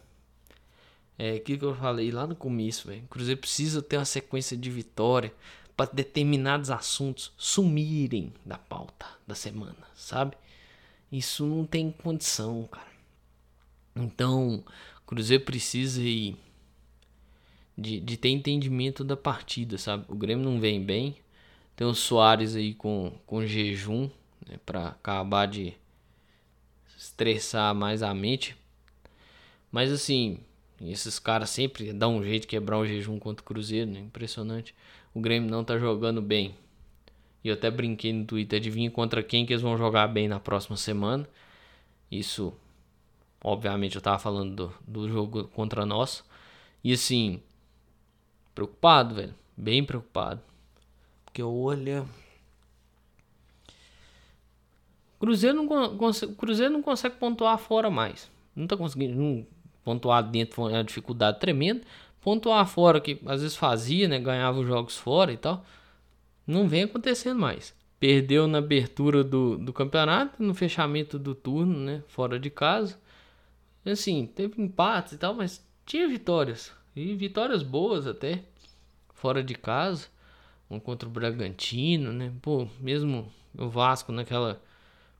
É 1.17 1.35
aquilo 1.35 1.59
que 1.59 1.65
eu 1.65 1.75
falei 1.77 2.11
lá 2.11 2.27
no 2.27 2.35
começo, 2.35 2.89
velho. 2.89 3.05
O 3.05 3.09
Cruzeiro 3.09 3.41
precisa 3.41 3.81
ter 3.81 3.97
uma 3.97 4.05
sequência 4.05 4.57
de 4.57 4.69
vitória 4.69 5.33
para 5.77 5.91
determinados 5.93 6.71
assuntos 6.71 7.33
sumirem 7.37 8.33
da 8.45 8.59
pauta 8.59 9.07
da 9.27 9.35
semana, 9.35 9.77
sabe? 9.95 10.37
Isso 11.11 11.47
não 11.47 11.65
tem 11.65 11.93
condição, 11.93 12.67
cara. 12.71 12.93
Então, 13.95 14.65
Cruzeiro 15.15 15.45
precisa 15.45 16.03
ir 16.03 16.37
de, 17.79 18.01
de 18.01 18.17
ter 18.17 18.31
entendimento 18.31 19.05
da 19.05 19.17
partida, 19.17 19.79
sabe? 19.79 20.05
O 20.09 20.15
Grêmio 20.15 20.45
não 20.45 20.61
vem 20.61 20.83
bem. 20.83 21.17
Tem 21.77 21.87
o 21.87 21.95
Soares 21.95 22.57
aí 22.57 22.75
com, 22.75 23.13
com 23.27 23.47
jejum, 23.47 24.11
né, 24.49 24.59
para 24.67 24.89
acabar 24.89 25.47
de 25.47 25.75
estressar 26.97 27.75
mais 27.75 28.03
a 28.03 28.13
mente. 28.13 28.57
Mas 29.71 29.93
assim, 29.93 30.39
esses 30.81 31.19
caras 31.19 31.51
sempre 31.51 31.93
dão 31.93 32.17
um 32.17 32.25
jeito 32.25 32.43
de 32.43 32.49
quebrar 32.49 32.79
o 32.79 32.87
jejum 32.87 33.19
contra 33.19 33.43
o 33.43 33.47
Cruzeiro, 33.47 33.91
né? 33.91 34.01
Impressionante. 34.01 34.75
O 35.13 35.21
Grêmio 35.21 35.51
não 35.51 35.65
tá 35.65 35.79
jogando 35.79 36.21
bem. 36.21 36.55
E 37.43 37.49
eu 37.49 37.55
até 37.55 37.71
brinquei 37.71 38.13
no 38.13 38.25
Twitter, 38.25 38.59
adivinha 38.59 38.91
contra 38.91 39.23
quem 39.23 39.47
que 39.47 39.53
eles 39.53 39.63
vão 39.63 39.77
jogar 39.77 40.09
bem 40.09 40.27
na 40.27 40.41
próxima 40.41 40.77
semana. 40.77 41.29
Isso, 42.11 42.55
obviamente, 43.45 43.97
eu 43.97 44.03
tava 44.03 44.19
falando 44.19 44.55
do, 44.57 44.75
do 44.89 45.09
jogo 45.09 45.45
contra 45.49 45.85
nós. 45.85 46.25
E 46.83 46.95
assim, 46.95 47.43
preocupado, 48.55 49.15
velho. 49.15 49.35
Bem 49.55 49.85
preocupado. 49.85 50.41
Porque 51.27 51.43
olha. 51.43 52.07
Cruzeiro 55.21 55.63
não, 55.63 55.99
Cruzeiro 56.37 56.73
não 56.73 56.83
consegue 56.83 57.17
pontuar 57.17 57.59
fora 57.59 57.91
mais. 57.91 58.31
Não 58.57 58.67
tá 58.67 58.77
conseguindo. 58.77 59.15
Não, 59.15 59.47
pontuar 59.85 60.23
dentro 60.23 60.57
foi 60.57 60.73
uma 60.73 60.83
dificuldade 60.83 61.39
tremenda. 61.39 61.83
Pontuar 62.21 62.67
fora, 62.67 63.01
que 63.01 63.21
às 63.27 63.43
vezes 63.43 63.57
fazia, 63.57 64.09
né? 64.09 64.19
Ganhava 64.19 64.59
os 64.59 64.67
jogos 64.67 64.97
fora 64.97 65.33
e 65.33 65.37
tal. 65.37 65.65
Não 66.47 66.67
vem 66.67 66.85
acontecendo 66.85 67.39
mais. 67.39 67.75
Perdeu 68.01 68.47
na 68.47 68.59
abertura 68.59 69.23
do, 69.23 69.57
do 69.59 69.73
campeonato, 69.73 70.43
no 70.43 70.55
fechamento 70.55 71.19
do 71.19 71.35
turno, 71.35 71.79
né? 71.79 72.03
Fora 72.09 72.39
de 72.39 72.51
casa. 72.51 72.99
Assim, 73.85 74.27
teve 74.27 74.63
empates 74.63 75.13
e 75.13 75.19
tal, 75.19 75.35
mas 75.35 75.65
tinha 75.85 76.09
vitórias. 76.09 76.73
E 76.97 77.15
vitórias 77.15 77.63
boas 77.63 78.07
até. 78.07 78.45
Fora 79.13 79.43
de 79.43 79.55
casa. 79.55 80.09
Um 80.71 80.81
contra 80.81 81.09
o 81.09 81.13
Bragantino, 81.13 82.13
né? 82.13 82.33
Pô, 82.41 82.67
mesmo 82.81 83.31
o 83.57 83.69
Vasco 83.69 84.11
naquela 84.11 84.63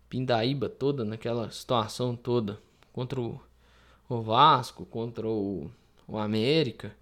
pindaíba 0.09 0.69
toda, 0.69 1.05
naquela 1.05 1.51
situação 1.51 2.17
toda. 2.17 2.59
Contra 2.93 3.21
o 3.21 3.41
o 4.09 4.21
Vasco, 4.21 4.85
contra 4.87 5.27
o, 5.27 5.71
o 6.07 6.19
América. 6.19 6.95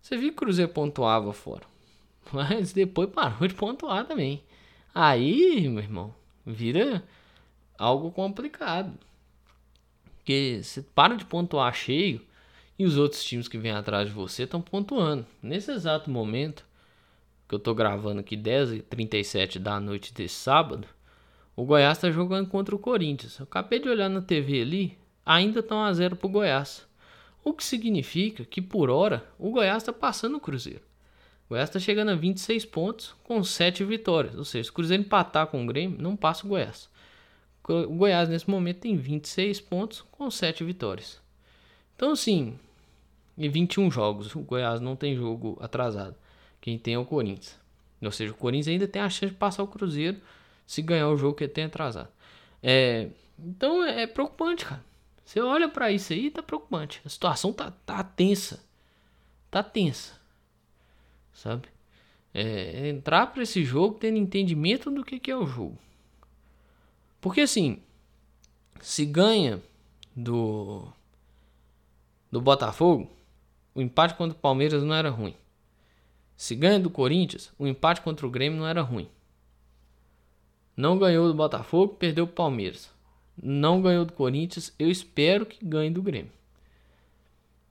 Você 0.00 0.16
viu 0.16 0.30
que 0.30 0.36
o 0.36 0.38
Cruzeiro 0.38 0.72
pontuava 0.72 1.32
fora. 1.32 1.64
Mas 2.32 2.72
depois 2.72 3.10
parou 3.10 3.48
de 3.48 3.54
pontuar 3.54 4.06
também. 4.06 4.42
Aí, 4.94 5.68
meu 5.68 5.82
irmão, 5.82 6.14
vira 6.44 7.02
algo 7.78 8.10
complicado. 8.10 8.92
Porque 10.22 10.60
você 10.62 10.80
para 10.80 11.16
de 11.16 11.24
pontuar 11.24 11.74
cheio 11.74 12.20
e 12.78 12.84
os 12.84 12.96
outros 12.96 13.24
times 13.24 13.48
que 13.48 13.58
vêm 13.58 13.72
atrás 13.72 14.08
de 14.08 14.14
você 14.14 14.44
estão 14.44 14.62
pontuando. 14.62 15.26
Nesse 15.42 15.72
exato 15.72 16.08
momento 16.08 16.64
que 17.48 17.54
eu 17.56 17.58
tô 17.58 17.74
gravando 17.74 18.20
aqui 18.20 18.36
10h37 18.36 19.58
da 19.58 19.80
noite 19.80 20.14
desse 20.14 20.36
sábado, 20.36 20.86
o 21.56 21.64
Goiás 21.64 21.98
está 21.98 22.08
jogando 22.08 22.48
contra 22.48 22.74
o 22.74 22.78
Corinthians. 22.78 23.36
Eu 23.36 23.44
acabei 23.44 23.80
de 23.80 23.88
olhar 23.88 24.08
na 24.08 24.22
TV 24.22 24.62
ali, 24.62 24.98
ainda 25.26 25.58
estão 25.58 25.82
a 25.82 25.92
zero 25.92 26.14
para 26.14 26.28
o 26.28 26.30
Goiás. 26.30 26.86
O 27.42 27.52
que 27.52 27.64
significa 27.64 28.44
que 28.44 28.62
por 28.62 28.90
hora 28.90 29.28
o 29.40 29.50
Goiás 29.50 29.82
está 29.82 29.92
passando 29.92 30.36
o 30.36 30.40
Cruzeiro. 30.40 30.82
O 31.46 31.50
Goiás 31.50 31.68
está 31.68 31.80
chegando 31.80 32.12
a 32.12 32.14
26 32.14 32.64
pontos 32.66 33.12
com 33.24 33.42
7 33.42 33.84
vitórias. 33.84 34.36
Ou 34.36 34.44
seja, 34.44 34.64
se 34.64 34.70
o 34.70 34.74
Cruzeiro 34.74 35.02
empatar 35.02 35.48
com 35.48 35.64
o 35.64 35.66
Grêmio, 35.66 36.00
não 36.00 36.14
passa 36.14 36.46
o 36.46 36.48
Goiás. 36.48 36.88
O 37.68 37.94
Goiás 37.94 38.28
nesse 38.28 38.48
momento 38.48 38.80
tem 38.80 38.96
26 38.96 39.60
pontos 39.60 40.04
com 40.10 40.30
7 40.30 40.64
vitórias. 40.64 41.20
Então 41.94 42.12
assim, 42.12 42.58
e 43.36 43.48
21 43.48 43.90
jogos. 43.90 44.34
O 44.34 44.40
Goiás 44.40 44.80
não 44.80 44.96
tem 44.96 45.16
jogo 45.16 45.58
atrasado. 45.60 46.14
Quem 46.60 46.78
tem 46.78 46.94
é 46.94 46.98
o 46.98 47.04
Corinthians. 47.04 47.58
Ou 48.00 48.10
seja, 48.10 48.32
o 48.32 48.36
Corinthians 48.36 48.68
ainda 48.68 48.88
tem 48.88 49.00
a 49.00 49.08
chance 49.08 49.32
de 49.32 49.38
passar 49.38 49.62
o 49.62 49.68
Cruzeiro 49.68 50.20
se 50.66 50.82
ganhar 50.82 51.08
o 51.08 51.16
jogo 51.16 51.36
que 51.36 51.44
ele 51.44 51.52
tem 51.52 51.64
atrasado. 51.64 52.08
É, 52.62 53.08
então 53.38 53.84
é, 53.84 54.02
é 54.02 54.06
preocupante, 54.06 54.64
cara. 54.64 54.84
Você 55.24 55.40
olha 55.40 55.68
para 55.68 55.90
isso 55.90 56.12
aí, 56.12 56.30
tá 56.30 56.42
preocupante. 56.42 57.00
A 57.04 57.08
situação 57.08 57.52
tá, 57.52 57.72
tá 57.86 58.02
tensa. 58.02 58.62
Tá 59.50 59.62
tensa. 59.62 60.14
Sabe? 61.32 61.68
É, 62.34 62.88
entrar 62.88 63.26
para 63.28 63.42
esse 63.42 63.64
jogo 63.64 63.98
tendo 63.98 64.18
entendimento 64.18 64.90
do 64.90 65.04
que, 65.04 65.18
que 65.18 65.30
é 65.30 65.36
o 65.36 65.46
jogo. 65.46 65.78
Porque 67.22 67.40
assim, 67.40 67.78
se 68.82 69.06
ganha 69.06 69.62
do 70.14 70.86
do 72.30 72.40
Botafogo, 72.40 73.10
o 73.74 73.80
empate 73.80 74.14
contra 74.14 74.36
o 74.36 74.40
Palmeiras 74.40 74.82
não 74.82 74.94
era 74.94 75.08
ruim. 75.08 75.34
Se 76.36 76.54
ganha 76.54 76.78
do 76.78 76.90
Corinthians, 76.90 77.50
o 77.58 77.66
empate 77.66 78.02
contra 78.02 78.26
o 78.26 78.30
Grêmio 78.30 78.58
não 78.58 78.66
era 78.66 78.82
ruim. 78.82 79.08
Não 80.76 80.98
ganhou 80.98 81.28
do 81.28 81.34
Botafogo, 81.34 81.94
perdeu 81.94 82.24
o 82.24 82.28
Palmeiras 82.28 82.92
não 83.40 83.80
ganhou 83.80 84.04
do 84.04 84.12
Corinthians, 84.12 84.72
eu 84.78 84.90
espero 84.90 85.46
que 85.46 85.64
ganhe 85.64 85.90
do 85.90 86.02
Grêmio. 86.02 86.32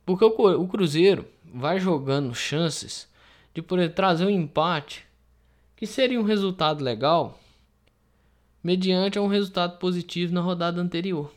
Porque 0.06 0.26
o, 0.26 0.68
Cruzeiro 0.68 1.26
vai 1.46 1.80
jogando 1.80 2.34
chances 2.34 3.08
de 3.54 3.62
poder 3.62 3.94
trazer 3.94 4.26
um 4.26 4.30
empate 4.30 5.06
que 5.76 5.86
seria 5.86 6.20
um 6.20 6.24
resultado 6.24 6.84
legal 6.84 7.40
mediante 8.64 9.20
um 9.20 9.28
resultado 9.28 9.78
positivo 9.78 10.34
na 10.34 10.42
rodada 10.42 10.82
anterior. 10.82 11.32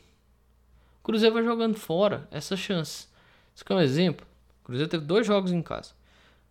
O 1.00 1.04
Cruzeiro 1.04 1.34
vai 1.34 1.44
jogando 1.44 1.76
fora 1.76 2.28
essa 2.30 2.56
chance. 2.56 3.08
Isso 3.54 3.64
é 3.68 3.74
um 3.74 3.80
exemplo. 3.80 4.26
O 4.62 4.66
Cruzeiro 4.66 4.90
teve 4.90 5.04
dois 5.04 5.26
jogos 5.26 5.52
em 5.52 5.62
casa: 5.62 5.92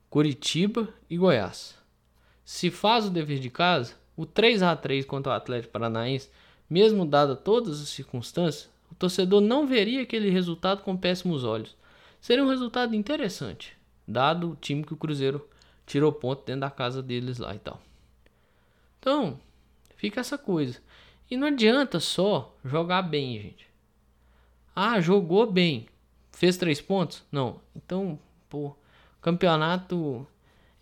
Curitiba 0.09 0.87
e 1.09 1.17
Goiás. 1.17 1.75
Se 2.45 2.69
faz 2.69 3.05
o 3.05 3.09
dever 3.09 3.39
de 3.39 3.49
casa, 3.49 3.95
O 4.15 4.25
3 4.25 4.61
a 4.61 4.75
3 4.75 5.05
contra 5.05 5.31
o 5.31 5.35
Atlético 5.35 5.73
Paranaense, 5.73 6.29
mesmo 6.69 7.05
dada 7.05 7.35
todas 7.35 7.81
as 7.81 7.89
circunstâncias, 7.89 8.69
o 8.91 8.95
torcedor 8.95 9.41
não 9.41 9.65
veria 9.65 10.03
aquele 10.03 10.29
resultado 10.29 10.83
com 10.83 10.95
péssimos 10.95 11.43
olhos. 11.43 11.75
Seria 12.21 12.43
um 12.43 12.49
resultado 12.49 12.95
interessante, 12.95 13.75
dado 14.07 14.51
o 14.51 14.55
time 14.55 14.83
que 14.83 14.93
o 14.93 14.97
Cruzeiro 14.97 15.47
tirou 15.85 16.11
ponto 16.11 16.45
dentro 16.45 16.61
da 16.61 16.69
casa 16.69 17.01
deles 17.01 17.39
lá 17.39 17.55
e 17.55 17.59
tal. 17.59 17.81
Então, 18.99 19.39
fica 20.03 20.19
essa 20.19 20.37
coisa. 20.37 20.81
E 21.31 21.37
não 21.37 21.47
adianta 21.47 21.97
só 21.97 22.53
jogar 22.65 23.03
bem, 23.03 23.39
gente. 23.39 23.65
Ah, 24.75 24.99
jogou 24.99 25.49
bem. 25.49 25.87
Fez 26.33 26.57
três 26.57 26.81
pontos? 26.81 27.23
Não. 27.31 27.61
Então, 27.73 28.19
pô, 28.49 28.75
campeonato 29.21 30.27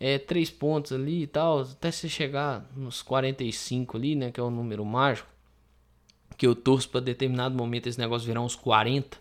é 0.00 0.18
três 0.18 0.50
pontos 0.50 0.90
ali 0.90 1.22
e 1.22 1.26
tal, 1.28 1.60
até 1.60 1.92
você 1.92 2.08
chegar 2.08 2.68
nos 2.74 3.00
45 3.00 3.96
ali, 3.96 4.16
né, 4.16 4.32
que 4.32 4.40
é 4.40 4.42
o 4.42 4.50
número 4.50 4.84
mágico, 4.84 5.28
que 6.36 6.44
eu 6.44 6.56
torço 6.56 6.88
para 6.88 7.00
determinado 7.00 7.54
momento 7.54 7.86
esse 7.86 8.00
negócio 8.00 8.26
virar 8.26 8.40
uns 8.40 8.56
40, 8.56 9.16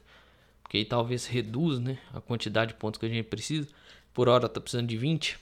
porque 0.64 0.78
aí 0.78 0.86
talvez 0.86 1.28
reduz, 1.28 1.78
né, 1.78 2.00
a 2.12 2.20
quantidade 2.20 2.74
de 2.74 2.80
pontos 2.80 3.00
que 3.00 3.06
a 3.06 3.10
gente 3.10 3.28
precisa. 3.28 3.68
Por 4.12 4.28
hora 4.28 4.50
tá 4.50 4.60
precisando 4.60 4.88
de 4.88 4.98
20. 4.98 5.38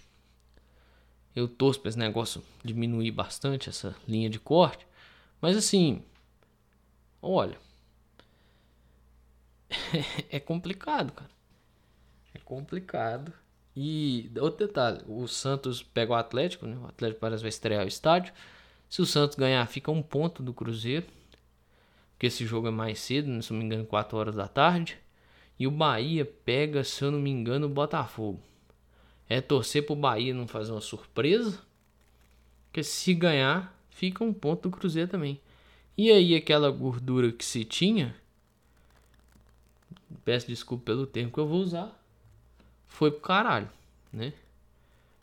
Eu 1.35 1.47
torço 1.47 1.79
para 1.79 1.89
esse 1.89 1.99
negócio 1.99 2.43
diminuir 2.63 3.11
bastante 3.11 3.69
essa 3.69 3.95
linha 4.07 4.29
de 4.29 4.39
corte, 4.39 4.85
mas 5.41 5.55
assim, 5.55 6.03
olha, 7.21 7.57
é 10.29 10.39
complicado, 10.39 11.11
cara. 11.13 11.29
É 12.33 12.39
complicado. 12.39 13.33
E 13.75 14.29
outro 14.39 14.67
detalhe, 14.67 15.01
o 15.07 15.27
Santos 15.27 15.81
pega 15.81 16.11
o 16.11 16.15
Atlético, 16.15 16.65
né? 16.65 16.77
O 16.77 16.87
Atlético 16.87 17.21
parece 17.21 17.41
vai 17.41 17.49
estrear 17.49 17.85
o 17.85 17.87
estádio. 17.87 18.33
Se 18.89 19.01
o 19.01 19.05
Santos 19.05 19.37
ganhar, 19.37 19.65
fica 19.67 19.91
um 19.91 20.01
ponto 20.01 20.41
do 20.43 20.53
Cruzeiro. 20.53 21.05
Porque 22.11 22.27
esse 22.27 22.45
jogo 22.45 22.67
é 22.67 22.71
mais 22.71 22.99
cedo, 22.99 23.29
né? 23.29 23.41
se 23.41 23.53
não 23.53 23.59
me 23.59 23.65
engano, 23.65 23.85
4 23.85 24.17
horas 24.17 24.35
da 24.35 24.47
tarde. 24.47 24.97
E 25.57 25.67
o 25.67 25.71
Bahia 25.71 26.25
pega, 26.25 26.83
se 26.83 27.03
eu 27.03 27.11
não 27.11 27.19
me 27.19 27.29
engano, 27.29 27.67
o 27.67 27.69
Botafogo. 27.69 28.41
É 29.29 29.39
torcer 29.39 29.85
pro 29.85 29.95
Bahia 29.95 30.33
não 30.33 30.47
fazer 30.47 30.71
uma 30.71 30.81
surpresa. 30.81 31.61
Porque 32.65 32.83
se 32.83 33.13
ganhar, 33.13 33.79
fica 33.89 34.23
um 34.23 34.33
ponto 34.33 34.69
do 34.69 34.75
Cruzeiro 34.75 35.09
também. 35.09 35.39
E 35.97 36.11
aí 36.11 36.35
aquela 36.35 36.71
gordura 36.71 37.31
que 37.31 37.45
se 37.45 37.63
tinha, 37.63 38.15
peço 40.25 40.47
desculpa 40.47 40.85
pelo 40.85 41.05
termo 41.05 41.31
que 41.31 41.37
eu 41.37 41.47
vou 41.47 41.61
usar, 41.61 41.97
foi 42.87 43.11
pro 43.11 43.21
caralho, 43.21 43.69
né? 44.11 44.33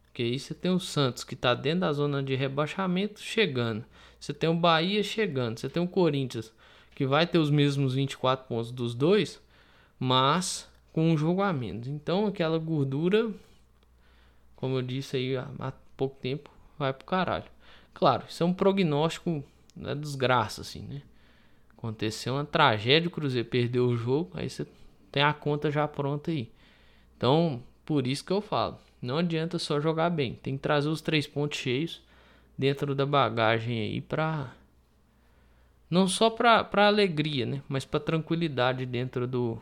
Porque 0.07 0.23
aí 0.23 0.39
você 0.39 0.55
tem 0.55 0.71
o 0.71 0.81
Santos 0.81 1.25
que 1.25 1.37
tá 1.37 1.53
dentro 1.55 1.81
da 1.81 1.93
zona 1.93 2.23
de 2.23 2.35
rebaixamento 2.35 3.21
chegando. 3.21 3.85
Você 4.19 4.33
tem 4.33 4.49
o 4.49 4.55
Bahia 4.55 5.03
chegando. 5.03 5.59
Você 5.59 5.69
tem 5.69 5.83
o 5.83 5.89
Corinthians 5.89 6.53
que 6.95 7.07
vai 7.07 7.27
ter 7.27 7.39
os 7.39 7.51
mesmos 7.51 7.93
24 7.93 8.49
pontos 8.49 8.73
dos 8.73 8.95
dois, 8.95 9.39
mas 10.01 10.67
com 10.95 11.13
um 11.13 11.17
jogo 11.17 11.43
a 11.43 11.53
menos. 11.53 11.87
Então 11.87 12.27
aquela 12.27 12.59
gordura, 12.59 13.31
como 14.57 14.77
eu 14.79 14.83
disse 14.83 15.17
aí 15.17 15.37
há 15.37 15.73
pouco 15.97 16.17
tempo, 16.21 16.51
vai 16.79 16.93
pro 16.93 17.07
caralho. 17.07 17.45
Claro, 17.95 18.25
isso 18.29 18.43
é 18.43 18.47
um 18.47 18.53
prognóstico 18.53 19.45
da 19.75 19.95
né, 19.95 20.01
desgraça, 20.01 20.63
assim, 20.63 20.83
né? 20.83 21.03
Aconteceu 21.77 22.35
uma 22.35 22.45
tragédia, 22.45 23.09
o 23.09 23.11
Cruzeiro 23.11 23.49
perdeu 23.49 23.87
o 23.87 23.97
jogo, 23.97 24.31
aí 24.35 24.49
você 24.49 24.67
tem 25.13 25.23
a 25.23 25.33
conta 25.33 25.71
já 25.71 25.87
pronta 25.87 26.31
aí. 26.31 26.51
Então, 27.17 27.63
por 27.85 28.07
isso 28.07 28.25
que 28.25 28.33
eu 28.33 28.41
falo, 28.41 28.79
não 29.01 29.19
adianta 29.19 29.59
só 29.59 29.79
jogar 29.79 30.11
bem, 30.11 30.35
tem 30.35 30.57
que 30.57 30.63
trazer 30.63 30.89
os 30.89 31.01
três 31.01 31.27
pontos 31.27 31.59
cheios 31.59 32.03
dentro 32.57 32.95
da 32.95 33.05
bagagem 33.07 33.81
aí 33.81 34.01
para 34.01 34.53
não 35.89 36.09
só 36.09 36.29
para 36.29 36.87
alegria, 36.87 37.47
né, 37.47 37.63
mas 37.69 37.85
para 37.85 38.01
tranquilidade 38.01 38.85
dentro 38.87 39.27
do 39.27 39.61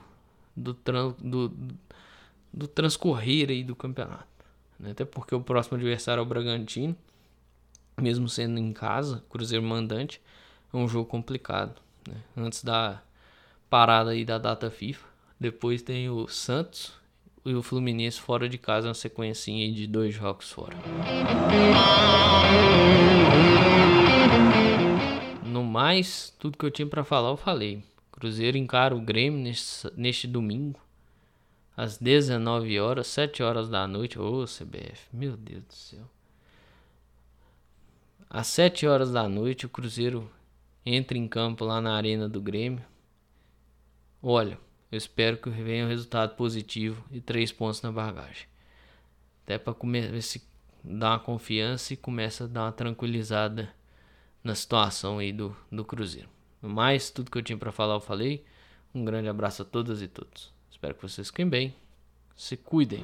do, 0.56 0.72
tran, 0.72 1.14
do 1.18 1.52
do 2.52 2.68
transcorrer 2.68 3.50
aí 3.50 3.64
do 3.64 3.74
campeonato. 3.74 4.33
Né? 4.84 4.90
Até 4.90 5.04
porque 5.04 5.34
o 5.34 5.40
próximo 5.40 5.76
adversário 5.76 6.20
é 6.20 6.22
o 6.22 6.26
Bragantino, 6.26 6.94
mesmo 8.00 8.28
sendo 8.28 8.58
em 8.58 8.72
casa, 8.72 9.24
Cruzeiro 9.30 9.64
mandante, 9.64 10.20
é 10.72 10.76
um 10.76 10.86
jogo 10.86 11.08
complicado. 11.08 11.80
Né? 12.06 12.16
Antes 12.36 12.62
da 12.62 13.02
parada 13.70 14.10
aí 14.10 14.24
da 14.24 14.36
data 14.36 14.70
FIFA, 14.70 15.06
depois 15.40 15.80
tem 15.80 16.10
o 16.10 16.28
Santos 16.28 16.92
e 17.46 17.54
o 17.54 17.62
Fluminense 17.62 18.20
fora 18.20 18.48
de 18.48 18.58
casa, 18.58 18.88
uma 18.88 18.94
sequência 18.94 19.52
de 19.72 19.86
dois 19.86 20.14
jogos 20.14 20.50
fora. 20.52 20.76
No 25.44 25.64
mais, 25.64 26.34
tudo 26.38 26.58
que 26.58 26.64
eu 26.64 26.70
tinha 26.70 26.86
para 26.86 27.04
falar 27.04 27.30
eu 27.30 27.36
falei. 27.36 27.82
Cruzeiro 28.12 28.56
encara 28.56 28.94
o 28.94 29.00
Grêmio 29.00 29.40
neste, 29.40 29.90
neste 29.96 30.26
domingo, 30.26 30.78
às 31.76 31.98
19 31.98 32.78
horas, 32.78 33.06
7 33.08 33.42
horas 33.42 33.68
da 33.68 33.86
noite. 33.86 34.18
Ô 34.18 34.44
CBF, 34.44 35.08
meu 35.12 35.36
Deus 35.36 35.64
do 35.64 35.74
céu. 35.74 36.10
Às 38.30 38.46
7 38.48 38.86
horas 38.86 39.12
da 39.12 39.28
noite, 39.28 39.66
o 39.66 39.68
Cruzeiro 39.68 40.30
entra 40.84 41.16
em 41.16 41.28
campo 41.28 41.64
lá 41.64 41.80
na 41.80 41.94
Arena 41.94 42.28
do 42.28 42.40
Grêmio. 42.40 42.84
Olha, 44.22 44.58
eu 44.90 44.98
espero 44.98 45.36
que 45.36 45.50
venha 45.50 45.84
um 45.84 45.88
resultado 45.88 46.34
positivo 46.36 47.04
e 47.10 47.20
três 47.20 47.52
pontos 47.52 47.82
na 47.82 47.92
bagagem. 47.92 48.46
Até 49.42 49.58
para 49.58 49.74
se 50.22 50.42
dá 50.82 51.10
uma 51.10 51.18
confiança 51.18 51.92
e 51.92 51.96
começa 51.96 52.44
a 52.44 52.46
dar 52.46 52.62
uma 52.62 52.72
tranquilizada 52.72 53.74
na 54.42 54.54
situação 54.54 55.18
aí 55.18 55.32
do, 55.32 55.56
do 55.70 55.84
Cruzeiro. 55.84 56.28
Mais 56.62 57.10
tudo 57.10 57.30
que 57.30 57.36
eu 57.36 57.42
tinha 57.42 57.58
para 57.58 57.72
falar 57.72 57.94
eu 57.94 58.00
falei. 58.00 58.44
Um 58.94 59.04
grande 59.04 59.28
abraço 59.28 59.62
a 59.62 59.64
todas 59.64 60.00
e 60.00 60.08
todos. 60.08 60.53
Espero 60.84 60.96
que 60.96 61.02
vocês 61.08 61.28
fiquem 61.28 61.48
bem. 61.48 61.74
Se 62.36 62.58
cuidem. 62.58 63.02